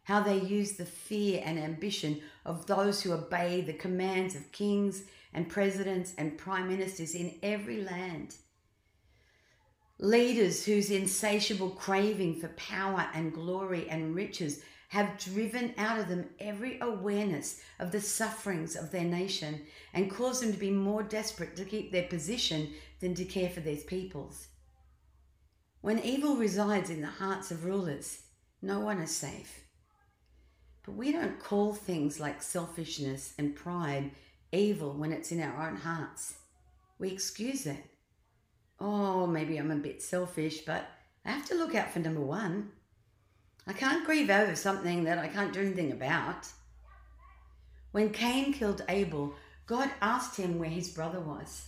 How 0.10 0.22
they 0.22 0.40
use 0.40 0.72
the 0.72 0.86
fear 0.86 1.40
and 1.46 1.60
ambition 1.60 2.20
of 2.44 2.66
those 2.66 3.00
who 3.00 3.12
obey 3.12 3.62
the 3.62 3.74
commands 3.74 4.34
of 4.34 4.52
kings 4.52 5.04
and 5.36 5.48
presidents 5.48 6.16
and 6.18 6.36
prime 6.36 6.68
ministers 6.68 7.14
in 7.14 7.36
every 7.44 7.84
land. 7.84 8.34
Leaders 10.00 10.66
whose 10.66 10.90
insatiable 10.90 11.70
craving 11.70 12.40
for 12.40 12.48
power 12.58 13.08
and 13.14 13.32
glory 13.32 13.88
and 13.88 14.16
riches 14.16 14.64
have 14.88 15.20
driven 15.20 15.76
out 15.78 16.00
of 16.00 16.08
them 16.08 16.28
every 16.40 16.80
awareness 16.82 17.62
of 17.78 17.92
the 17.92 18.02
sufferings 18.02 18.76
of 18.76 18.90
their 18.90 19.04
nation 19.04 19.62
and 19.94 20.10
caused 20.10 20.42
them 20.42 20.52
to 20.52 20.58
be 20.58 20.72
more 20.72 21.04
desperate 21.04 21.56
to 21.56 21.64
keep 21.64 21.92
their 21.92 22.08
position 22.08 22.68
than 23.00 23.14
to 23.14 23.26
care 23.26 23.52
for 23.52 23.60
their 23.60 23.76
peoples. 23.76 24.48
When 25.82 26.00
evil 26.00 26.36
resides 26.36 26.90
in 26.90 27.02
the 27.02 27.08
hearts 27.22 27.52
of 27.52 27.64
rulers, 27.64 28.24
no 28.60 28.80
one 28.80 28.98
is 29.02 29.16
safe. 29.16 29.69
But 30.90 30.98
we 30.98 31.12
don't 31.12 31.38
call 31.38 31.74
things 31.74 32.20
like 32.20 32.42
selfishness 32.42 33.36
and 33.38 33.56
pride 33.56 34.10
evil 34.52 34.94
when 34.94 35.12
it's 35.12 35.32
in 35.32 35.40
our 35.40 35.68
own 35.68 35.76
hearts. 35.76 36.34
We 36.98 37.12
excuse 37.12 37.68
it. 37.68 37.86
Oh, 38.80 39.28
maybe 39.28 39.58
I'm 39.58 39.70
a 39.70 39.76
bit 39.76 40.02
selfish, 40.02 40.62
but 40.66 40.90
I 41.24 41.30
have 41.30 41.46
to 41.50 41.54
look 41.54 41.76
out 41.76 41.92
for 41.92 42.00
number 42.00 42.22
one. 42.22 42.72
I 43.68 43.74
can't 43.74 44.04
grieve 44.04 44.32
over 44.32 44.56
something 44.56 45.04
that 45.04 45.20
I 45.20 45.28
can't 45.28 45.54
do 45.54 45.62
anything 45.62 45.92
about. 45.92 46.48
When 47.92 48.10
Cain 48.10 48.52
killed 48.52 48.82
Abel, 48.90 49.36
God 49.68 49.92
asked 50.02 50.38
him 50.38 50.58
where 50.58 50.72
his 50.72 50.90
brother 50.90 51.20
was. 51.20 51.68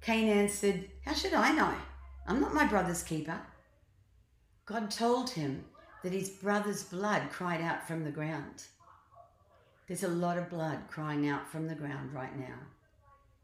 Cain 0.00 0.28
answered, 0.28 0.90
How 1.04 1.12
should 1.14 1.32
I 1.32 1.52
know? 1.52 1.74
I'm 2.26 2.40
not 2.40 2.54
my 2.54 2.66
brother's 2.66 3.04
keeper. 3.04 3.38
God 4.66 4.90
told 4.90 5.30
him 5.30 5.64
that 6.02 6.12
his 6.12 6.28
brother's 6.28 6.82
blood 6.82 7.30
cried 7.30 7.60
out 7.60 7.86
from 7.86 8.04
the 8.04 8.10
ground. 8.10 8.64
There's 9.86 10.04
a 10.04 10.08
lot 10.08 10.38
of 10.38 10.50
blood 10.50 10.80
crying 10.88 11.28
out 11.28 11.48
from 11.48 11.66
the 11.66 11.74
ground 11.74 12.12
right 12.12 12.38
now, 12.38 12.58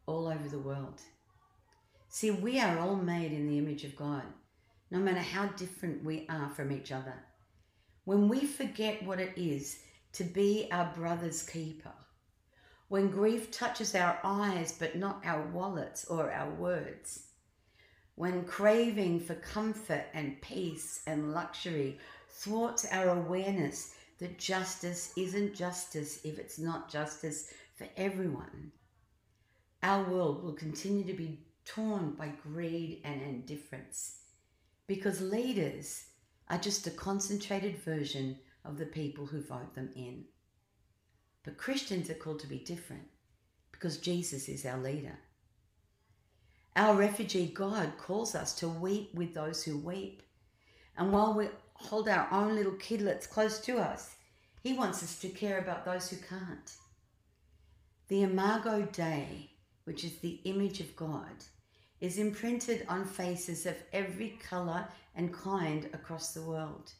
all 0.06 0.26
over 0.26 0.48
the 0.48 0.58
world. 0.58 1.00
See, 2.08 2.30
we 2.30 2.60
are 2.60 2.78
all 2.78 2.96
made 2.96 3.32
in 3.32 3.48
the 3.48 3.58
image 3.58 3.82
of 3.84 3.96
God, 3.96 4.22
no 4.90 4.98
matter 4.98 5.20
how 5.20 5.46
different 5.46 6.04
we 6.04 6.26
are 6.28 6.50
from 6.50 6.70
each 6.70 6.92
other. 6.92 7.14
When 8.04 8.28
we 8.28 8.44
forget 8.44 9.02
what 9.02 9.18
it 9.18 9.32
is 9.36 9.80
to 10.12 10.24
be 10.24 10.68
our 10.70 10.92
brother's 10.94 11.42
keeper, 11.42 11.92
when 12.88 13.10
grief 13.10 13.50
touches 13.50 13.94
our 13.94 14.18
eyes 14.22 14.72
but 14.78 14.94
not 14.94 15.22
our 15.24 15.42
wallets 15.48 16.04
or 16.04 16.30
our 16.30 16.50
words, 16.50 17.24
when 18.14 18.44
craving 18.44 19.18
for 19.18 19.34
comfort 19.34 20.04
and 20.12 20.40
peace 20.40 21.02
and 21.06 21.32
luxury 21.32 21.98
thwarts 22.34 22.84
our 22.90 23.10
awareness 23.10 23.94
that 24.18 24.38
justice 24.38 25.12
isn't 25.16 25.54
justice 25.54 26.20
if 26.24 26.38
it's 26.38 26.58
not 26.58 26.90
justice 26.90 27.52
for 27.76 27.86
everyone, 27.96 28.72
our 29.82 30.04
world 30.04 30.42
will 30.42 30.52
continue 30.52 31.04
to 31.04 31.12
be 31.12 31.40
torn 31.64 32.12
by 32.12 32.28
greed 32.42 33.00
and 33.04 33.22
indifference 33.22 34.16
because 34.86 35.20
leaders 35.20 36.04
are 36.48 36.58
just 36.58 36.86
a 36.86 36.90
concentrated 36.90 37.76
version 37.78 38.36
of 38.64 38.78
the 38.78 38.86
people 38.86 39.26
who 39.26 39.40
vote 39.40 39.74
them 39.74 39.90
in. 39.94 40.24
But 41.44 41.56
Christians 41.56 42.10
are 42.10 42.14
called 42.14 42.40
to 42.40 42.46
be 42.46 42.58
different 42.58 43.06
because 43.72 43.98
Jesus 43.98 44.48
is 44.48 44.66
our 44.66 44.78
leader. 44.78 45.18
Our 46.76 46.96
refugee 46.96 47.46
God 47.46 47.92
calls 47.98 48.34
us 48.34 48.54
to 48.56 48.68
weep 48.68 49.14
with 49.14 49.34
those 49.34 49.62
who 49.62 49.78
weep. 49.78 50.22
And 50.96 51.12
while 51.12 51.34
we 51.34 51.48
hold 51.74 52.08
our 52.08 52.28
own 52.32 52.54
little 52.54 52.72
kidlets 52.72 53.28
close 53.28 53.60
to 53.60 53.78
us, 53.78 54.16
He 54.62 54.72
wants 54.72 55.02
us 55.02 55.18
to 55.20 55.28
care 55.28 55.58
about 55.58 55.84
those 55.84 56.08
who 56.08 56.16
can't. 56.16 56.72
The 58.08 58.22
Imago 58.22 58.82
Dei, 58.92 59.50
which 59.84 60.04
is 60.04 60.16
the 60.18 60.40
image 60.44 60.80
of 60.80 60.96
God, 60.96 61.44
is 62.00 62.18
imprinted 62.18 62.84
on 62.88 63.04
faces 63.04 63.66
of 63.66 63.76
every 63.92 64.38
colour 64.42 64.86
and 65.14 65.32
kind 65.32 65.88
across 65.92 66.34
the 66.34 66.42
world. 66.42 66.92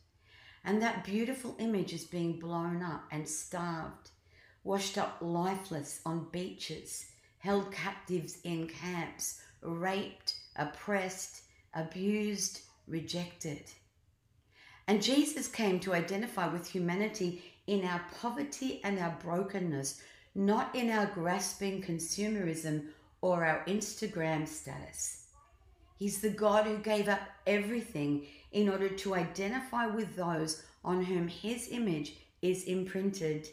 And 0.64 0.80
that 0.80 1.04
beautiful 1.04 1.56
image 1.58 1.92
is 1.92 2.04
being 2.04 2.38
blown 2.38 2.82
up 2.82 3.04
and 3.10 3.28
starved, 3.28 4.10
washed 4.62 4.96
up 4.96 5.18
lifeless 5.20 6.00
on 6.06 6.28
beaches, 6.32 7.06
held 7.38 7.70
captives 7.70 8.38
in 8.44 8.66
camps, 8.66 9.42
raped, 9.60 10.36
oppressed, 10.56 11.42
abused, 11.74 12.62
rejected. 12.86 13.70
And 14.86 15.02
Jesus 15.02 15.48
came 15.48 15.80
to 15.80 15.94
identify 15.94 16.46
with 16.46 16.68
humanity 16.68 17.42
in 17.66 17.84
our 17.84 18.02
poverty 18.20 18.80
and 18.84 18.98
our 18.98 19.16
brokenness, 19.22 20.02
not 20.34 20.74
in 20.74 20.90
our 20.90 21.06
grasping 21.06 21.82
consumerism 21.82 22.88
or 23.22 23.44
our 23.44 23.64
Instagram 23.66 24.46
status. 24.46 25.28
He's 25.98 26.20
the 26.20 26.30
God 26.30 26.66
who 26.66 26.78
gave 26.78 27.08
up 27.08 27.20
everything 27.46 28.26
in 28.52 28.68
order 28.68 28.88
to 28.88 29.14
identify 29.14 29.86
with 29.86 30.14
those 30.16 30.62
on 30.84 31.02
whom 31.02 31.28
his 31.28 31.68
image 31.70 32.16
is 32.42 32.64
imprinted. 32.64 33.48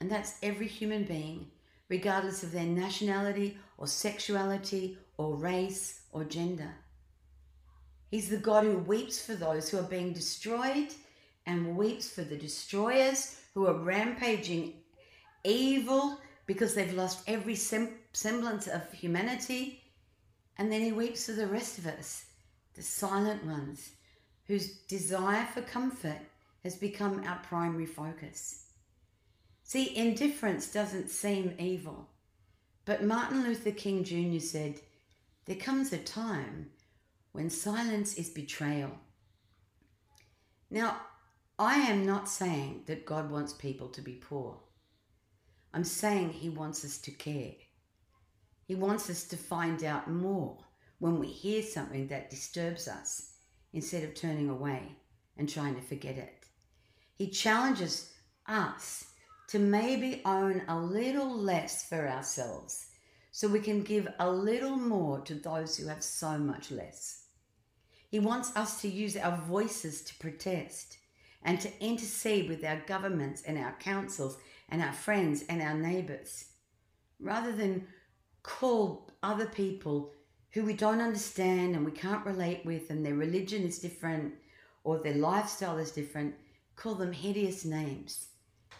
And 0.00 0.10
that's 0.10 0.38
every 0.42 0.66
human 0.66 1.04
being, 1.04 1.46
regardless 1.88 2.42
of 2.42 2.50
their 2.50 2.64
nationality 2.64 3.56
or 3.78 3.86
sexuality 3.86 4.98
or 5.16 5.36
race 5.36 6.00
or 6.12 6.24
gender. 6.24 6.74
He's 8.10 8.28
the 8.28 8.36
God 8.36 8.64
who 8.64 8.78
weeps 8.78 9.24
for 9.24 9.34
those 9.34 9.70
who 9.70 9.78
are 9.78 9.82
being 9.82 10.12
destroyed 10.12 10.88
and 11.46 11.76
weeps 11.76 12.10
for 12.10 12.22
the 12.22 12.36
destroyers 12.36 13.40
who 13.54 13.66
are 13.66 13.74
rampaging 13.74 14.74
evil 15.44 16.18
because 16.46 16.74
they've 16.74 16.94
lost 16.94 17.22
every 17.28 17.54
sem- 17.54 17.94
semblance 18.12 18.66
of 18.66 18.92
humanity. 18.92 19.82
And 20.58 20.72
then 20.72 20.80
he 20.80 20.90
weeps 20.90 21.26
for 21.26 21.32
the 21.32 21.46
rest 21.46 21.78
of 21.78 21.86
us, 21.86 22.26
the 22.74 22.82
silent 22.82 23.44
ones, 23.46 23.92
whose 24.46 24.78
desire 24.88 25.46
for 25.54 25.62
comfort 25.62 26.18
has 26.64 26.74
become 26.74 27.22
our 27.24 27.38
primary 27.44 27.86
focus. 27.86 28.64
See, 29.62 29.96
indifference 29.96 30.72
doesn't 30.72 31.10
seem 31.10 31.54
evil, 31.60 32.08
but 32.84 33.04
Martin 33.04 33.44
Luther 33.44 33.70
King 33.70 34.02
Jr. 34.02 34.44
said, 34.44 34.80
There 35.46 35.54
comes 35.54 35.92
a 35.92 35.98
time 35.98 36.70
when 37.32 37.50
silence 37.50 38.14
is 38.14 38.28
betrayal. 38.28 38.90
Now, 40.70 41.00
I 41.58 41.74
am 41.74 42.06
not 42.06 42.28
saying 42.28 42.84
that 42.86 43.06
God 43.06 43.30
wants 43.30 43.52
people 43.52 43.88
to 43.88 44.00
be 44.00 44.14
poor. 44.14 44.58
I'm 45.72 45.84
saying 45.84 46.30
He 46.30 46.48
wants 46.48 46.84
us 46.84 46.98
to 46.98 47.10
care. 47.10 47.52
He 48.64 48.74
wants 48.74 49.10
us 49.10 49.24
to 49.24 49.36
find 49.36 49.84
out 49.84 50.10
more 50.10 50.58
when 50.98 51.18
we 51.18 51.26
hear 51.26 51.62
something 51.62 52.08
that 52.08 52.30
disturbs 52.30 52.88
us 52.88 53.34
instead 53.72 54.04
of 54.04 54.14
turning 54.14 54.48
away 54.48 54.82
and 55.36 55.48
trying 55.48 55.74
to 55.74 55.82
forget 55.82 56.16
it. 56.16 56.44
He 57.16 57.28
challenges 57.28 58.12
us 58.46 59.04
to 59.48 59.58
maybe 59.58 60.22
own 60.24 60.62
a 60.68 60.78
little 60.78 61.36
less 61.36 61.88
for 61.88 62.08
ourselves 62.08 62.86
so 63.32 63.48
we 63.48 63.60
can 63.60 63.82
give 63.82 64.08
a 64.18 64.30
little 64.30 64.76
more 64.76 65.20
to 65.22 65.34
those 65.34 65.76
who 65.76 65.86
have 65.86 66.02
so 66.02 66.38
much 66.38 66.70
less. 66.70 67.19
He 68.10 68.18
wants 68.18 68.54
us 68.56 68.80
to 68.80 68.88
use 68.88 69.16
our 69.16 69.36
voices 69.36 70.02
to 70.02 70.18
protest 70.18 70.98
and 71.44 71.60
to 71.60 71.70
intercede 71.80 72.48
with 72.48 72.64
our 72.64 72.82
governments 72.86 73.42
and 73.42 73.56
our 73.56 73.76
councils 73.78 74.36
and 74.68 74.82
our 74.82 74.92
friends 74.92 75.44
and 75.48 75.62
our 75.62 75.74
neighbours, 75.74 76.46
rather 77.20 77.52
than 77.52 77.86
call 78.42 79.08
other 79.22 79.46
people 79.46 80.12
who 80.50 80.64
we 80.64 80.72
don't 80.72 81.00
understand 81.00 81.76
and 81.76 81.84
we 81.84 81.92
can't 81.92 82.26
relate 82.26 82.66
with, 82.66 82.90
and 82.90 83.06
their 83.06 83.14
religion 83.14 83.62
is 83.62 83.78
different 83.78 84.34
or 84.82 84.98
their 84.98 85.14
lifestyle 85.14 85.78
is 85.78 85.92
different, 85.92 86.34
call 86.74 86.96
them 86.96 87.12
hideous 87.12 87.64
names 87.64 88.26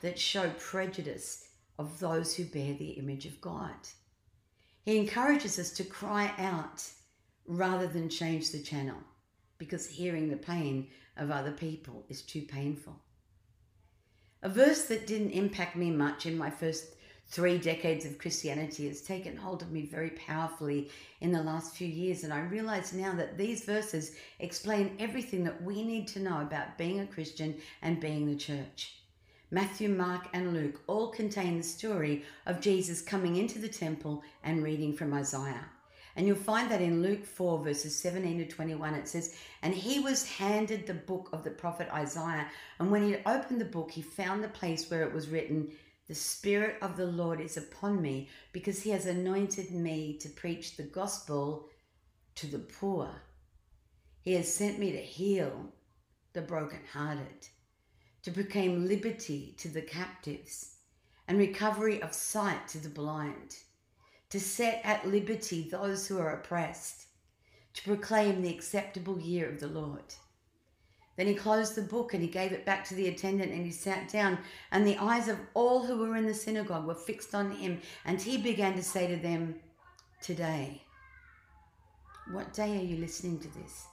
that 0.00 0.18
show 0.18 0.50
prejudice 0.58 1.50
of 1.78 2.00
those 2.00 2.34
who 2.34 2.44
bear 2.46 2.75
the 2.75 2.90
image 2.99 3.26
of 3.26 3.40
God. 3.40 3.76
He 4.84 4.99
encourages 4.99 5.56
us 5.58 5.70
to 5.72 5.84
cry 5.84 6.32
out 6.37 6.84
rather 7.46 7.87
than 7.87 8.08
change 8.08 8.50
the 8.50 8.60
channel 8.60 8.96
because 9.61 9.87
hearing 9.87 10.29
the 10.29 10.37
pain 10.37 10.88
of 11.17 11.31
other 11.31 11.52
people 11.52 12.05
is 12.09 12.23
too 12.23 12.43
painful. 12.43 12.97
A 14.43 14.49
verse 14.49 14.87
that 14.87 15.07
didn't 15.07 15.31
impact 15.31 15.76
me 15.76 15.90
much 15.90 16.25
in 16.25 16.37
my 16.37 16.50
first 16.50 16.97
three 17.29 17.59
decades 17.59 18.07
of 18.07 18.19
Christianity 18.19 18.88
has 18.88 19.02
taken 19.02 19.37
hold 19.37 19.62
of 19.62 19.71
me 19.71 19.87
very 19.87 20.11
powerfully 20.11 20.90
in 21.21 21.31
the 21.31 21.43
last 21.43 21.76
few 21.76 21.87
years. 21.87 22.25
And 22.25 22.33
I 22.33 22.40
realize 22.40 22.95
now 22.95 23.14
that 23.14 23.37
these 23.37 23.64
verses 23.64 24.17
explain 24.40 24.97
everything 24.99 25.45
that 25.45 25.62
we 25.62 25.85
need 25.85 26.09
to 26.09 26.21
know 26.21 26.40
about 26.40 26.79
being 26.79 27.00
a 27.00 27.07
Christian 27.07 27.55
and 27.83 28.00
being 28.00 28.26
the 28.26 28.35
church. 28.35 28.97
Matthew, 29.52 29.90
Mark, 29.90 30.29
and 30.33 30.55
Luke 30.55 30.81
all 30.87 31.09
contain 31.09 31.59
the 31.59 31.62
story 31.62 32.25
of 32.47 32.61
Jesus 32.61 33.02
coming 33.02 33.37
into 33.37 33.59
the 33.59 33.69
temple 33.69 34.23
and 34.43 34.62
reading 34.64 34.97
from 34.97 35.12
Isaiah. 35.12 35.67
And 36.17 36.26
you'll 36.26 36.37
find 36.37 36.71
that 36.71 36.83
in 36.83 37.02
Luke 37.02 37.25
4, 37.25 37.62
verses 37.64 37.97
17 37.97 38.38
to 38.38 38.47
21, 38.47 38.95
it 38.95 39.09
says, 39.09 39.35
And 39.62 39.75
he 39.75 40.00
was 40.00 40.29
handed 40.29 40.87
the 40.87 40.95
book 40.95 41.31
of 41.33 41.45
the 41.45 41.50
prophet 41.50 41.88
Isaiah. 41.93 42.49
And 42.79 42.90
when 42.90 43.02
he 43.02 43.17
opened 43.26 43.61
the 43.61 43.64
book, 43.64 43.90
he 43.90 44.02
found 44.02 44.43
the 44.43 44.49
place 44.49 44.90
where 44.90 45.02
it 45.02 45.14
was 45.14 45.29
written, 45.29 45.71
The 46.09 46.14
Spirit 46.14 46.76
of 46.83 46.97
the 46.97 47.07
Lord 47.07 47.40
is 47.40 47.57
upon 47.57 48.02
me, 48.02 48.29
because 48.52 48.83
he 48.83 48.90
has 48.90 49.07
anointed 49.07 49.71
me 49.71 50.19
to 50.19 50.29
preach 50.29 50.76
the 50.76 50.83
gospel 50.83 51.69
to 52.37 52.47
the 52.47 52.59
poor. 52.59 53.11
He 54.23 54.35
has 54.35 54.52
sent 54.52 54.79
me 54.79 54.93
to 54.93 54.99
heal 54.99 55.73
the 56.33 56.43
brokenhearted 56.43 57.49
to 58.23 58.31
proclaim 58.31 58.87
liberty 58.87 59.55
to 59.59 59.69
the 59.69 59.83
captives 59.83 60.76
and 61.26 61.38
recovery 61.38 62.02
of 62.02 62.12
sight 62.12 62.69
to 62.69 62.79
the 62.79 62.88
blind, 62.88 63.57
to 64.30 64.40
set 64.40 64.80
at 64.84 65.06
liberty 65.06 65.68
those 65.70 66.06
who 66.06 66.18
are 66.18 66.34
oppressed, 66.34 67.06
to 67.75 67.82
proclaim 67.82 68.42
the 68.42 68.54
acceptable 68.54 69.18
year 69.18 69.49
of 69.49 69.60
the 69.60 69.68
Lord. 69.68 70.14
Then 71.16 71.26
he 71.26 71.34
closed 71.34 71.75
the 71.75 71.82
book 71.82 72.14
and 72.14 72.22
he 72.22 72.28
gave 72.28 72.52
it 72.52 72.64
back 72.64 72.84
to 72.87 72.94
the 72.94 73.08
attendant 73.08 73.52
and 73.52 73.66
he 73.66 73.72
sat 73.72 74.08
down. 74.08 74.38
And 74.72 74.87
the 74.87 74.96
eyes 74.96 75.28
of 75.28 75.38
all 75.52 75.84
who 75.84 75.99
were 75.99 76.16
in 76.16 76.25
the 76.25 76.32
synagogue 76.32 76.87
were 76.87 76.94
fixed 76.94 77.34
on 77.34 77.50
him. 77.50 77.82
And 78.06 78.18
he 78.18 78.38
began 78.38 78.75
to 78.75 78.82
say 78.82 79.06
to 79.06 79.16
them, 79.16 79.56
Today, 80.22 80.80
what 82.32 82.54
day 82.54 82.78
are 82.78 82.84
you 82.84 82.96
listening 82.96 83.38
to 83.40 83.49
this? 83.49 83.84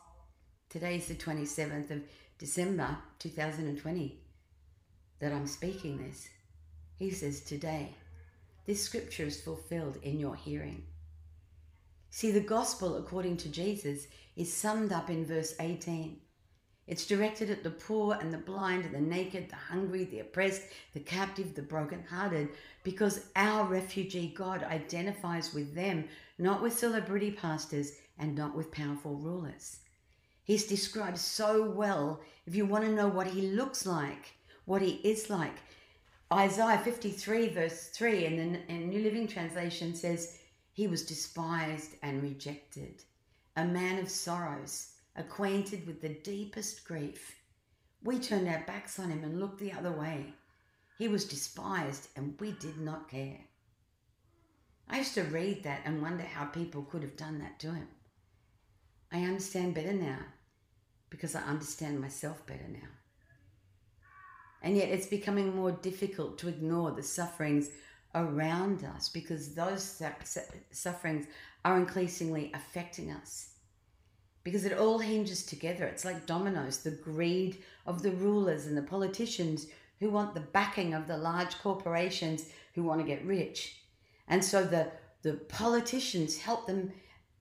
Today 0.70 0.98
is 0.98 1.08
the 1.08 1.16
27th 1.16 1.92
of 1.92 2.02
December 2.38 2.98
2020 3.20 4.20
that 5.20 5.34
I'm 5.34 5.48
speaking 5.48 5.98
this. 5.98 6.30
He 6.98 7.10
says, 7.10 7.42
Today, 7.42 7.94
this 8.68 8.84
scripture 8.84 9.24
is 9.24 9.42
fulfilled 9.42 9.98
in 10.04 10.20
your 10.20 10.36
hearing. 10.36 10.84
See, 12.10 12.32
the 12.32 12.42
gospel, 12.42 12.98
according 12.98 13.38
to 13.38 13.50
Jesus, 13.50 14.08
is 14.36 14.54
summed 14.54 14.92
up 14.92 15.10
in 15.10 15.26
verse 15.26 15.56
18. 15.60 16.18
It's 16.86 17.06
directed 17.06 17.50
at 17.50 17.64
the 17.64 17.70
poor 17.70 18.18
and 18.20 18.34
the 18.34 18.38
blind, 18.38 18.86
and 18.86 18.94
the 18.94 19.02
naked, 19.02 19.50
the 19.50 19.56
hungry, 19.56 20.04
the 20.04 20.20
oppressed, 20.20 20.64
the 20.94 21.00
captive, 21.00 21.56
the 21.56 21.62
brokenhearted, 21.62 22.50
because 22.84 23.28
our 23.38 23.66
refugee 23.66 24.34
God 24.36 24.64
identifies 24.64 25.54
with 25.54 25.74
them, 25.74 26.06
not 26.38 26.62
with 26.62 26.78
celebrity 26.78 27.32
pastors 27.32 27.94
and 28.20 28.36
not 28.36 28.56
with 28.56 28.72
powerful 28.72 29.16
rulers. 29.16 29.80
He's 30.44 30.68
described 30.68 31.18
so 31.18 31.70
well 31.70 32.22
if 32.46 32.56
you 32.56 32.66
want 32.66 32.84
to 32.84 32.92
know 32.92 33.08
what 33.08 33.28
he 33.28 33.50
looks 33.50 33.86
like, 33.86 34.34
what 34.66 34.82
he 34.82 34.96
is 35.04 35.30
like. 35.30 35.56
Isaiah 36.34 36.80
53, 36.80 37.50
verse 37.50 37.88
3 37.88 38.26
in 38.26 38.52
the 38.52 38.60
in 38.68 38.90
New 38.90 39.02
Living 39.02 39.28
Translation 39.28 39.96
says, 39.96 40.40
He 40.74 40.86
was 40.86 41.06
despised 41.06 41.92
and 42.04 42.22
rejected, 42.22 43.02
a 43.56 43.64
man 43.64 43.98
of 43.98 44.10
sorrows, 44.10 44.92
acquainted 45.16 45.88
with 45.88 46.02
the 46.02 46.10
deepest 46.10 46.84
grief. 46.84 47.40
We 48.04 48.20
turned 48.20 48.50
our 48.50 48.62
backs 48.68 49.00
on 49.00 49.10
him 49.10 49.24
and 49.24 49.40
looked 49.40 49.60
the 49.60 49.72
other 49.72 49.92
way. 49.92 50.34
He 50.98 51.08
was 51.08 51.24
despised 51.24 52.10
and 52.18 52.38
we 52.42 52.52
did 52.52 52.78
not 52.78 53.10
care. 53.10 53.40
I 54.90 54.98
used 54.98 55.14
to 55.14 55.24
read 55.24 55.64
that 55.64 55.82
and 55.86 56.02
wonder 56.02 56.24
how 56.24 56.46
people 56.46 56.84
could 56.84 57.04
have 57.04 57.16
done 57.16 57.40
that 57.40 57.58
to 57.60 57.72
him. 57.72 57.88
I 59.14 59.24
understand 59.24 59.76
better 59.76 59.94
now 59.94 60.20
because 61.10 61.36
I 61.36 61.42
understand 61.44 62.02
myself 62.02 62.46
better 62.46 62.68
now. 62.68 62.90
And 64.62 64.76
yet 64.76 64.90
it's 64.90 65.08
becoming 65.08 65.56
more 65.56 65.72
difficult 65.72 66.38
to 66.40 66.48
ignore 66.48 66.92
the 66.92 67.04
sufferings 67.04 67.70
around 68.16 68.84
us 68.84 69.10
because 69.10 69.54
those 69.54 70.02
sufferings 70.72 71.28
are 71.64 71.78
increasingly 71.78 72.52
affecting 72.54 73.12
us. 73.12 73.50
Because 74.44 74.66
it 74.66 74.78
all 74.78 75.00
hinges 75.00 75.46
together. 75.46 75.86
It's 75.86 76.06
like 76.06 76.26
dominoes 76.26 76.78
the 76.78 76.92
greed 76.92 77.58
of 77.86 78.02
the 78.02 78.12
rulers 78.12 78.66
and 78.66 78.78
the 78.78 78.82
politicians 78.82 79.68
who 80.00 80.10
want 80.10 80.34
the 80.34 80.40
backing 80.40 80.94
of 80.94 81.08
the 81.08 81.18
large 81.18 81.58
corporations 81.60 82.46
who 82.74 82.84
want 82.84 83.02
to 83.02 83.08
get 83.08 83.26
rich. 83.26 83.82
And 84.28 84.44
so 84.44 84.64
the, 84.64 84.92
the 85.22 85.34
politicians 85.34 86.38
help 86.38 86.68
them, 86.68 86.92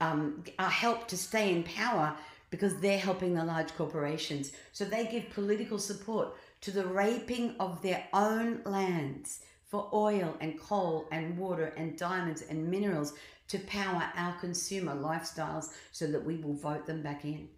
um, 0.00 0.42
are 0.58 0.70
helped 0.70 1.08
to 1.10 1.16
stay 1.16 1.52
in 1.52 1.62
power 1.62 2.16
because 2.50 2.76
they're 2.76 2.98
helping 2.98 3.34
the 3.34 3.44
large 3.44 3.74
corporations. 3.74 4.52
So 4.72 4.84
they 4.84 5.06
give 5.06 5.30
political 5.30 5.78
support 5.78 6.34
to 6.66 6.72
the 6.72 6.84
raping 6.84 7.54
of 7.60 7.80
their 7.80 8.02
own 8.12 8.60
lands 8.64 9.38
for 9.68 9.88
oil 9.94 10.36
and 10.40 10.58
coal 10.58 11.06
and 11.12 11.38
water 11.38 11.72
and 11.76 11.96
diamonds 11.96 12.42
and 12.42 12.68
minerals 12.68 13.14
to 13.46 13.60
power 13.60 14.02
our 14.16 14.36
consumer 14.40 14.92
lifestyles 14.92 15.68
so 15.92 16.08
that 16.08 16.24
we 16.24 16.38
will 16.38 16.56
vote 16.56 16.84
them 16.84 17.04
back 17.04 17.24
in. 17.24 17.48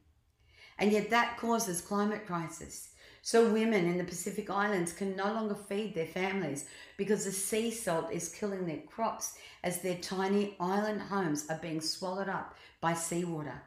And 0.78 0.92
yet 0.92 1.08
that 1.08 1.38
causes 1.38 1.80
climate 1.80 2.26
crisis. 2.26 2.90
So 3.22 3.50
women 3.50 3.86
in 3.86 3.96
the 3.96 4.04
Pacific 4.04 4.50
Islands 4.50 4.92
can 4.92 5.16
no 5.16 5.32
longer 5.32 5.54
feed 5.54 5.94
their 5.94 6.04
families 6.04 6.66
because 6.98 7.24
the 7.24 7.32
sea 7.32 7.70
salt 7.70 8.12
is 8.12 8.28
killing 8.28 8.66
their 8.66 8.82
crops 8.86 9.38
as 9.64 9.80
their 9.80 9.96
tiny 9.96 10.54
island 10.60 11.00
homes 11.00 11.46
are 11.48 11.58
being 11.62 11.80
swallowed 11.80 12.28
up 12.28 12.56
by 12.82 12.92
seawater 12.92 13.62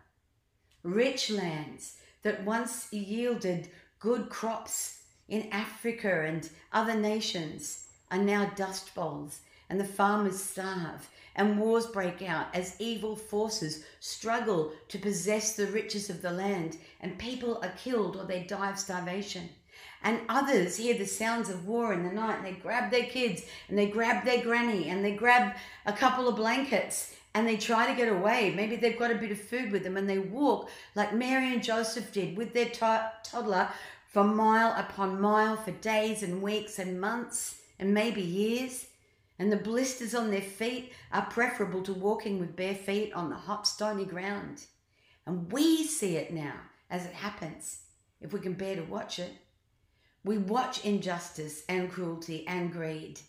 rich 0.84 1.32
lands 1.32 1.97
that 2.21 2.43
once 2.43 2.91
yielded 2.93 3.69
good 3.99 4.30
crops 4.30 5.01
in 5.32 5.48
Africa 5.50 6.26
and 6.28 6.48
other 6.74 6.94
nations 6.94 7.86
are 8.12 8.17
now 8.17 8.52
dust 8.56 8.94
bowls, 8.94 9.39
and 9.70 9.80
the 9.80 9.86
farmers 9.86 10.44
starve, 10.44 11.10
and 11.38 11.58
wars 11.58 11.88
break 11.88 12.22
out 12.22 12.54
as 12.54 12.76
evil 12.80 13.15
forces 13.15 13.86
struggle 14.02 14.74
to 14.89 15.00
possess 15.00 15.56
the 15.56 15.67
riches 15.67 16.10
of 16.10 16.22
the 16.22 16.32
land, 16.32 16.78
and 17.00 17.17
people 17.17 17.60
are 17.63 17.72
killed 17.82 18.17
or 18.17 18.26
they 18.26 18.44
die 18.44 18.72
of 18.72 18.78
starvation. 18.78 19.48
And 20.04 20.20
others 20.28 20.76
hear 20.76 20.98
the 20.98 21.06
sounds 21.06 21.50
of 21.50 21.65
war 21.65 21.94
in 21.94 22.04
the 22.04 22.12
night 22.12 22.38
and 22.38 22.46
they 22.46 22.60
grab 22.60 22.91
their 22.91 23.06
kids 23.06 23.44
and 23.70 23.78
they 23.78 23.86
grab 23.88 24.26
their 24.26 24.41
granny 24.41 24.89
and 24.89 25.06
they 25.06 25.15
grab 25.15 25.56
a 25.86 25.94
couple 25.94 26.28
of 26.28 26.36
blankets 26.36 27.15
and 27.36 27.48
they 27.48 27.56
try 27.56 27.86
to 27.86 27.96
get 27.96 28.10
away. 28.10 28.52
Maybe 28.56 28.76
they've 28.76 28.98
got 28.98 29.12
a 29.12 29.15
bit 29.15 29.32
of 29.32 29.39
food 29.39 29.72
with 29.72 29.84
them 29.84 29.98
and 29.98 30.10
they 30.10 30.17
walk 30.17 30.70
like 30.96 31.13
Mary 31.13 31.54
and 31.54 31.63
Joseph 31.63 32.12
did 32.12 32.36
with 32.36 32.52
their 32.54 32.70
toddler 32.70 33.70
for 34.12 34.26
mile 34.26 34.74
upon 34.78 35.21
mile 35.21 35.56
for 35.56 35.71
days 35.71 36.21
and 36.21 36.41
weeks 36.41 36.80
and 36.80 37.00
months 37.00 37.62
and 37.80 37.93
maybe 37.93 38.21
years. 38.21 38.88
And 39.39 39.52
the 39.52 39.58
blisters 39.58 40.13
on 40.13 40.30
their 40.30 40.41
feet 40.41 40.93
are 41.12 41.26
preferable 41.26 41.82
to 41.84 41.93
walking 41.93 42.38
with 42.38 42.56
bare 42.56 42.76
feet 42.76 43.13
on 43.13 43.30
the 43.30 43.36
hot, 43.36 43.65
stony 43.65 44.06
ground. 44.06 44.65
And 45.26 45.52
we 45.52 45.86
see 45.86 46.17
it 46.17 46.32
now 46.32 46.56
as 46.89 47.06
it 47.06 47.13
happens, 47.13 47.80
if 48.19 48.34
we 48.34 48.41
can 48.41 48.54
bear 48.54 48.76
to 48.76 48.84
watch 48.84 49.17
it. 49.17 49.32
We 50.24 50.38
watch 50.38 50.86
injustice 50.86 51.63
and 51.69 51.89
cruelty 51.89 52.45
and 52.47 52.71
greed. 52.71 53.19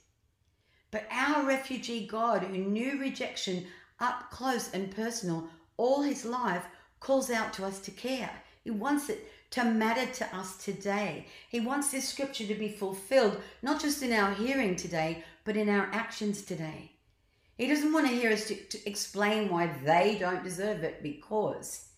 But 0.91 1.07
our 1.11 1.47
refugee 1.47 2.07
God, 2.07 2.43
who 2.43 2.59
knew 2.59 3.01
rejection 3.01 3.67
up 4.01 4.31
close 4.31 4.71
and 4.73 4.95
personal 4.95 5.49
all 5.77 6.03
his 6.03 6.27
life, 6.27 6.67
calls 7.01 7.31
out 7.31 7.53
to 7.55 7.65
us 7.65 7.79
to 7.81 7.91
care. 7.93 8.31
He 8.65 8.71
wants 8.71 9.09
it 9.09 9.27
to 9.53 9.65
matter 9.65 10.11
to 10.11 10.37
us 10.37 10.57
today. 10.57 11.27
He 11.49 11.61
wants 11.61 11.91
this 11.91 12.09
scripture 12.09 12.47
to 12.47 12.55
be 12.55 12.69
fulfilled, 12.69 13.41
not 13.63 13.81
just 13.81 14.03
in 14.03 14.13
our 14.13 14.33
hearing 14.35 14.77
today, 14.77 15.25
but 15.45 15.57
in 15.57 15.69
our 15.69 15.89
actions 15.93 16.43
today. 16.43 16.93
He 17.59 17.69
doesn't 17.69 17.93
want 17.93 18.09
to 18.09 18.15
hear 18.15 18.33
us 18.33 18.49
to, 18.49 18.55
to 18.55 18.89
explain 18.89 19.51
why 19.51 19.67
they 19.85 20.17
don't 20.19 20.43
deserve 20.43 20.83
it 20.83 21.03
because 21.03 21.89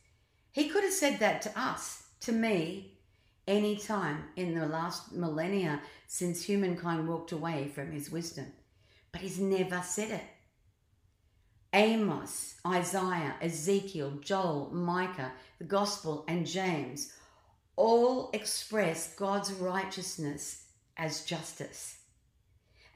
he 0.50 0.68
could 0.68 0.82
have 0.82 0.92
said 0.92 1.20
that 1.20 1.42
to 1.42 1.58
us, 1.58 2.02
to 2.20 2.32
me, 2.32 2.98
any 3.46 3.76
time 3.76 4.24
in 4.36 4.58
the 4.58 4.66
last 4.66 5.12
millennia 5.12 5.80
since 6.08 6.42
humankind 6.42 7.08
walked 7.08 7.32
away 7.32 7.70
from 7.72 7.92
his 7.92 8.10
wisdom. 8.10 8.46
But 9.12 9.20
he's 9.20 9.38
never 9.38 9.80
said 9.82 10.10
it. 10.10 10.24
Amos, 11.72 12.56
Isaiah, 12.66 13.34
Ezekiel, 13.40 14.18
Joel, 14.20 14.70
Micah, 14.72 15.32
the 15.58 15.64
Gospel, 15.64 16.24
and 16.28 16.46
James 16.46 17.12
all 17.76 18.30
express 18.32 19.14
God's 19.14 19.52
righteousness 19.52 20.64
as 20.96 21.24
justice. 21.24 21.98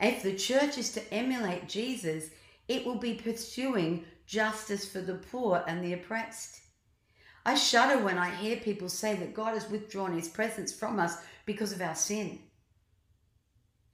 If 0.01 0.23
the 0.23 0.35
church 0.35 0.79
is 0.79 0.93
to 0.93 1.15
emulate 1.15 1.69
Jesus, 1.69 2.31
it 2.69 2.87
will 2.87 2.99
be 2.99 3.15
pursuing 3.15 4.05
justice 4.27 4.87
for 4.87 5.01
the 5.01 5.15
poor 5.15 5.65
and 5.67 5.83
the 5.83 5.95
oppressed. 5.95 6.61
I 7.45 7.55
shudder 7.55 8.03
when 8.03 8.19
I 8.19 8.31
hear 8.35 8.57
people 8.57 8.89
say 8.89 9.15
that 9.17 9.35
God 9.35 9.55
has 9.55 9.71
withdrawn 9.71 10.13
his 10.13 10.29
presence 10.29 10.73
from 10.73 11.01
us 11.01 11.17
because 11.47 11.73
of 11.73 11.81
our 11.81 11.95
sin. 11.95 12.39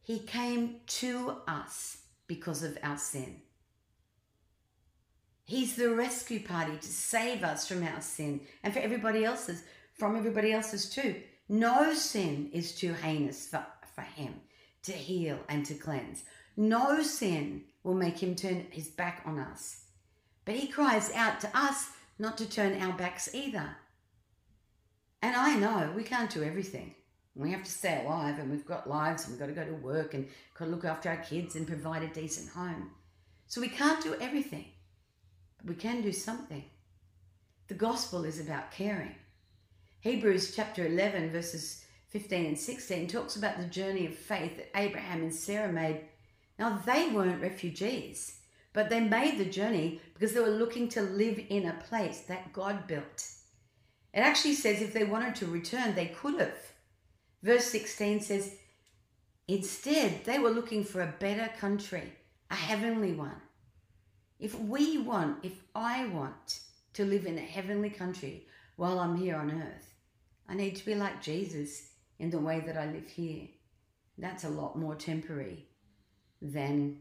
He 0.02 0.18
came 0.18 0.80
to 0.86 1.36
us 1.46 1.98
because 2.26 2.62
of 2.62 2.76
our 2.82 2.98
sin. 2.98 3.40
He's 5.46 5.76
the 5.76 5.94
rescue 5.94 6.40
party 6.40 6.76
to 6.76 6.88
save 6.88 7.44
us 7.44 7.68
from 7.68 7.82
our 7.82 8.00
sin 8.00 8.40
and 8.62 8.72
for 8.72 8.80
everybody 8.80 9.24
else's, 9.24 9.62
from 9.94 10.16
everybody 10.16 10.52
else's 10.52 10.90
too. 10.90 11.16
No 11.48 11.94
sin 11.94 12.50
is 12.52 12.74
too 12.74 12.92
heinous 12.94 13.46
for, 13.48 13.64
for 13.94 14.02
him. 14.02 14.34
to 14.84 14.92
heal, 14.92 15.38
and 15.48 15.64
to 15.66 15.74
cleanse. 15.74 16.24
No 16.56 17.02
sin 17.02 17.62
will 17.82 17.94
make 17.94 18.22
him 18.22 18.34
turn 18.34 18.66
his 18.70 18.88
back 18.88 19.22
on 19.24 19.38
us. 19.38 19.84
But 20.44 20.56
he 20.56 20.68
cries 20.68 21.10
out 21.12 21.40
to 21.40 21.56
us 21.56 21.88
not 22.18 22.38
to 22.38 22.48
turn 22.48 22.80
our 22.80 22.92
backs 22.92 23.34
either. 23.34 23.76
And 25.22 25.34
I 25.34 25.56
know 25.56 25.90
we 25.96 26.02
can't 26.02 26.30
do 26.30 26.42
everything. 26.42 26.94
We 27.34 27.50
have 27.50 27.64
to 27.64 27.70
stay 27.70 28.04
alive 28.04 28.38
and 28.38 28.50
we've 28.50 28.66
got 28.66 28.88
lives 28.88 29.24
and 29.24 29.32
we've 29.32 29.40
got 29.40 29.46
to 29.46 29.52
go 29.52 29.64
to 29.64 29.82
work 29.82 30.14
and 30.14 30.28
got 30.56 30.66
to 30.66 30.70
look 30.70 30.84
after 30.84 31.08
our 31.08 31.16
kids 31.16 31.56
and 31.56 31.66
provide 31.66 32.02
a 32.02 32.08
decent 32.08 32.50
home. 32.50 32.90
So 33.46 33.60
we 33.60 33.68
can't 33.68 34.02
do 34.02 34.14
everything, 34.20 34.66
but 35.56 35.66
we 35.66 35.74
can 35.74 36.02
do 36.02 36.12
something. 36.12 36.64
The 37.68 37.74
gospel 37.74 38.24
is 38.24 38.38
about 38.38 38.70
caring. 38.70 39.14
Hebrews 40.04 40.54
chapter 40.54 40.86
11, 40.86 41.30
verses 41.30 41.82
15 42.10 42.44
and 42.44 42.58
16 42.58 43.08
talks 43.08 43.36
about 43.36 43.56
the 43.56 43.64
journey 43.64 44.04
of 44.04 44.14
faith 44.14 44.58
that 44.58 44.68
Abraham 44.76 45.22
and 45.22 45.34
Sarah 45.34 45.72
made. 45.72 46.02
Now, 46.58 46.78
they 46.84 47.08
weren't 47.08 47.40
refugees, 47.40 48.40
but 48.74 48.90
they 48.90 49.00
made 49.00 49.38
the 49.38 49.46
journey 49.46 50.02
because 50.12 50.34
they 50.34 50.40
were 50.40 50.48
looking 50.48 50.90
to 50.90 51.00
live 51.00 51.40
in 51.48 51.64
a 51.64 51.82
place 51.88 52.20
that 52.28 52.52
God 52.52 52.86
built. 52.86 53.26
It 54.12 54.20
actually 54.20 54.52
says 54.52 54.82
if 54.82 54.92
they 54.92 55.04
wanted 55.04 55.36
to 55.36 55.46
return, 55.46 55.94
they 55.94 56.08
could 56.08 56.38
have. 56.38 56.72
Verse 57.42 57.64
16 57.64 58.20
says, 58.20 58.56
Instead, 59.48 60.26
they 60.26 60.38
were 60.38 60.50
looking 60.50 60.84
for 60.84 61.00
a 61.00 61.14
better 61.18 61.50
country, 61.58 62.12
a 62.50 62.54
heavenly 62.54 63.12
one. 63.12 63.40
If 64.38 64.54
we 64.60 64.98
want, 64.98 65.42
if 65.42 65.62
I 65.74 66.04
want 66.08 66.60
to 66.92 67.06
live 67.06 67.24
in 67.24 67.38
a 67.38 67.40
heavenly 67.40 67.88
country 67.88 68.46
while 68.76 68.98
I'm 68.98 69.16
here 69.16 69.36
on 69.36 69.50
earth, 69.50 69.92
I 70.48 70.54
need 70.54 70.76
to 70.76 70.84
be 70.84 70.94
like 70.94 71.22
Jesus 71.22 71.90
in 72.18 72.30
the 72.30 72.38
way 72.38 72.60
that 72.60 72.76
I 72.76 72.86
live 72.86 73.08
here. 73.08 73.48
That's 74.18 74.44
a 74.44 74.48
lot 74.48 74.78
more 74.78 74.94
temporary 74.94 75.66
than 76.40 76.98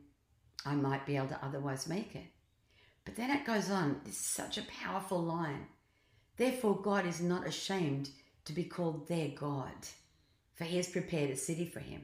I 0.65 0.75
might 0.75 1.05
be 1.05 1.17
able 1.17 1.27
to 1.27 1.45
otherwise 1.45 1.87
make 1.87 2.15
it. 2.15 2.25
But 3.05 3.15
then 3.15 3.31
it 3.31 3.45
goes 3.45 3.69
on. 3.69 4.01
This 4.05 4.19
is 4.19 4.25
such 4.25 4.57
a 4.57 4.65
powerful 4.83 5.21
line. 5.21 5.67
Therefore, 6.37 6.81
God 6.81 7.05
is 7.05 7.21
not 7.21 7.45
ashamed 7.45 8.09
to 8.45 8.53
be 8.53 8.63
called 8.63 9.07
their 9.07 9.29
God, 9.29 9.87
for 10.55 10.63
he 10.63 10.77
has 10.77 10.87
prepared 10.87 11.29
a 11.29 11.35
city 11.35 11.65
for 11.65 11.79
him. 11.79 12.01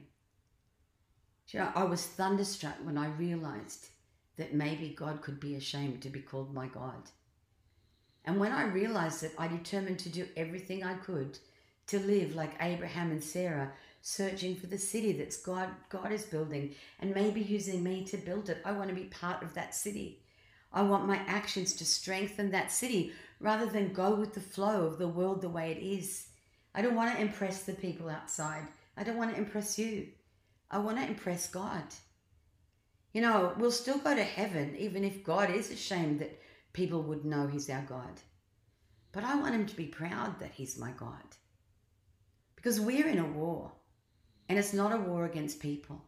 You 1.48 1.60
know, 1.60 1.72
I 1.74 1.84
was 1.84 2.06
thunderstruck 2.06 2.76
when 2.82 2.96
I 2.96 3.08
realized 3.08 3.88
that 4.36 4.54
maybe 4.54 4.94
God 4.96 5.20
could 5.20 5.40
be 5.40 5.56
ashamed 5.56 6.02
to 6.02 6.10
be 6.10 6.20
called 6.20 6.54
my 6.54 6.68
God. 6.68 7.10
And 8.24 8.38
when 8.38 8.52
I 8.52 8.64
realized 8.64 9.22
that, 9.22 9.32
I 9.38 9.48
determined 9.48 9.98
to 10.00 10.08
do 10.08 10.26
everything 10.36 10.84
I 10.84 10.94
could 10.94 11.38
to 11.88 11.98
live 11.98 12.34
like 12.34 12.52
Abraham 12.60 13.10
and 13.10 13.22
Sarah, 13.22 13.72
searching 14.02 14.54
for 14.54 14.66
the 14.66 14.78
city 14.78 15.12
that's 15.12 15.36
God 15.36 15.68
God 15.88 16.12
is 16.12 16.24
building 16.24 16.74
and 17.00 17.14
maybe 17.14 17.40
using 17.40 17.82
me 17.82 18.04
to 18.04 18.16
build 18.16 18.48
it. 18.48 18.58
I 18.64 18.72
want 18.72 18.88
to 18.88 18.94
be 18.94 19.04
part 19.04 19.42
of 19.42 19.54
that 19.54 19.74
city. 19.74 20.20
I 20.72 20.82
want 20.82 21.06
my 21.06 21.16
actions 21.26 21.74
to 21.74 21.84
strengthen 21.84 22.50
that 22.52 22.70
city 22.70 23.12
rather 23.40 23.66
than 23.66 23.92
go 23.92 24.14
with 24.14 24.34
the 24.34 24.40
flow 24.40 24.86
of 24.86 24.98
the 24.98 25.08
world 25.08 25.40
the 25.40 25.48
way 25.48 25.72
it 25.72 25.84
is. 25.84 26.28
I 26.74 26.82
don't 26.82 26.94
want 26.94 27.14
to 27.14 27.20
impress 27.20 27.62
the 27.62 27.72
people 27.72 28.08
outside. 28.08 28.68
I 28.96 29.02
don't 29.02 29.16
want 29.16 29.32
to 29.32 29.38
impress 29.38 29.78
you. 29.78 30.08
I 30.70 30.78
want 30.78 30.98
to 30.98 31.06
impress 31.06 31.48
God. 31.48 31.82
You 33.12 33.22
know, 33.22 33.54
we'll 33.58 33.72
still 33.72 33.98
go 33.98 34.14
to 34.14 34.22
heaven 34.22 34.76
even 34.78 35.02
if 35.02 35.24
God 35.24 35.50
is 35.50 35.70
ashamed 35.72 36.20
that 36.20 36.39
people 36.72 37.02
would 37.02 37.24
know 37.24 37.46
He's 37.46 37.70
our 37.70 37.82
God. 37.82 38.20
But 39.12 39.24
I 39.24 39.36
want 39.36 39.54
Him 39.54 39.66
to 39.66 39.76
be 39.76 39.86
proud 39.86 40.38
that 40.40 40.52
He's 40.52 40.78
my 40.78 40.92
God. 40.92 41.36
Because 42.56 42.80
we're 42.80 43.08
in 43.08 43.18
a 43.18 43.26
war, 43.26 43.72
and 44.48 44.58
it's 44.58 44.72
not 44.72 44.92
a 44.92 45.00
war 45.00 45.24
against 45.24 45.60
people. 45.60 46.04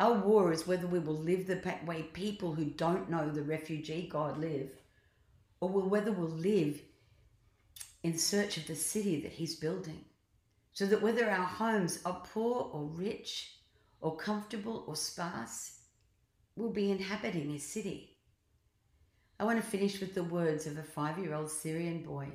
Our 0.00 0.14
war 0.14 0.52
is 0.52 0.66
whether 0.66 0.86
we 0.86 1.00
will 1.00 1.16
live 1.18 1.46
the 1.46 1.60
way 1.84 2.02
people 2.02 2.54
who 2.54 2.66
don't 2.66 3.10
know 3.10 3.30
the 3.30 3.42
refugee 3.42 4.08
God 4.10 4.38
live, 4.38 4.70
or 5.60 5.68
whether 5.68 6.12
we'll 6.12 6.28
live 6.28 6.80
in 8.04 8.16
search 8.16 8.58
of 8.58 8.66
the 8.66 8.76
city 8.76 9.20
that 9.22 9.32
He's 9.32 9.56
building. 9.56 10.04
So 10.72 10.86
that 10.86 11.02
whether 11.02 11.28
our 11.28 11.46
homes 11.46 11.98
are 12.04 12.22
poor 12.32 12.70
or 12.72 12.84
rich, 12.84 13.54
or 14.00 14.16
comfortable 14.16 14.84
or 14.86 14.94
sparse, 14.94 15.80
we'll 16.54 16.70
be 16.70 16.92
inhabiting 16.92 17.50
His 17.50 17.64
city. 17.64 18.17
I 19.48 19.54
want 19.54 19.64
to 19.64 19.70
finish 19.70 19.98
with 19.98 20.14
the 20.14 20.24
words 20.24 20.66
of 20.66 20.76
a 20.76 20.82
five 20.82 21.18
year 21.18 21.32
old 21.32 21.50
Syrian 21.50 22.02
boy 22.02 22.28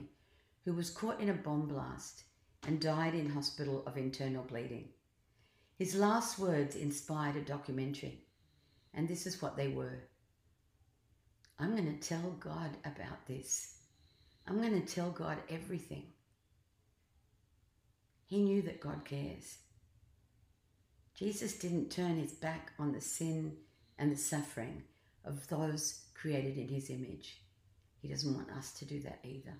who 0.65 0.73
was 0.73 0.89
caught 0.89 1.21
in 1.21 1.29
a 1.29 1.33
bomb 1.33 1.67
blast 1.67 2.23
and 2.65 2.81
died 2.81 3.13
in 3.13 3.29
hospital 3.29 3.83
of 3.85 3.97
internal 3.97 4.43
bleeding. 4.43 4.89
His 5.77 5.93
last 5.93 6.39
words 6.39 6.75
inspired 6.75 7.35
a 7.35 7.41
documentary, 7.41 8.23
and 8.95 9.07
this 9.07 9.27
is 9.27 9.43
what 9.43 9.55
they 9.55 9.67
were 9.67 9.99
I'm 11.59 11.75
going 11.75 11.99
to 11.99 12.07
tell 12.07 12.35
God 12.39 12.71
about 12.83 13.27
this. 13.27 13.75
I'm 14.47 14.59
going 14.59 14.81
to 14.81 14.95
tell 14.95 15.11
God 15.11 15.37
everything. 15.51 16.05
He 18.25 18.39
knew 18.39 18.63
that 18.63 18.81
God 18.81 19.05
cares. 19.05 19.59
Jesus 21.13 21.59
didn't 21.59 21.91
turn 21.91 22.17
his 22.17 22.31
back 22.31 22.71
on 22.79 22.91
the 22.91 23.01
sin 23.01 23.57
and 23.99 24.11
the 24.11 24.17
suffering 24.17 24.81
of 25.23 25.47
those 25.47 26.02
created 26.23 26.57
in 26.57 26.69
his 26.69 26.89
image. 26.89 27.41
He 28.01 28.07
doesn't 28.07 28.33
want 28.33 28.49
us 28.51 28.71
to 28.79 28.85
do 28.85 29.01
that 29.01 29.19
either. 29.23 29.53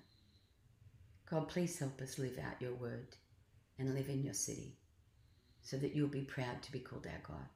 God, 1.30 1.46
please 1.46 1.78
help 1.78 2.00
us 2.00 2.18
live 2.18 2.38
out 2.38 2.58
your 2.58 2.72
word 2.72 3.08
and 3.78 3.94
live 3.94 4.08
in 4.08 4.22
your 4.22 4.32
city 4.32 4.78
so 5.60 5.76
that 5.76 5.94
you'll 5.94 6.08
be 6.08 6.22
proud 6.22 6.62
to 6.62 6.72
be 6.72 6.78
called 6.78 7.06
our 7.06 7.20
God. 7.28 7.48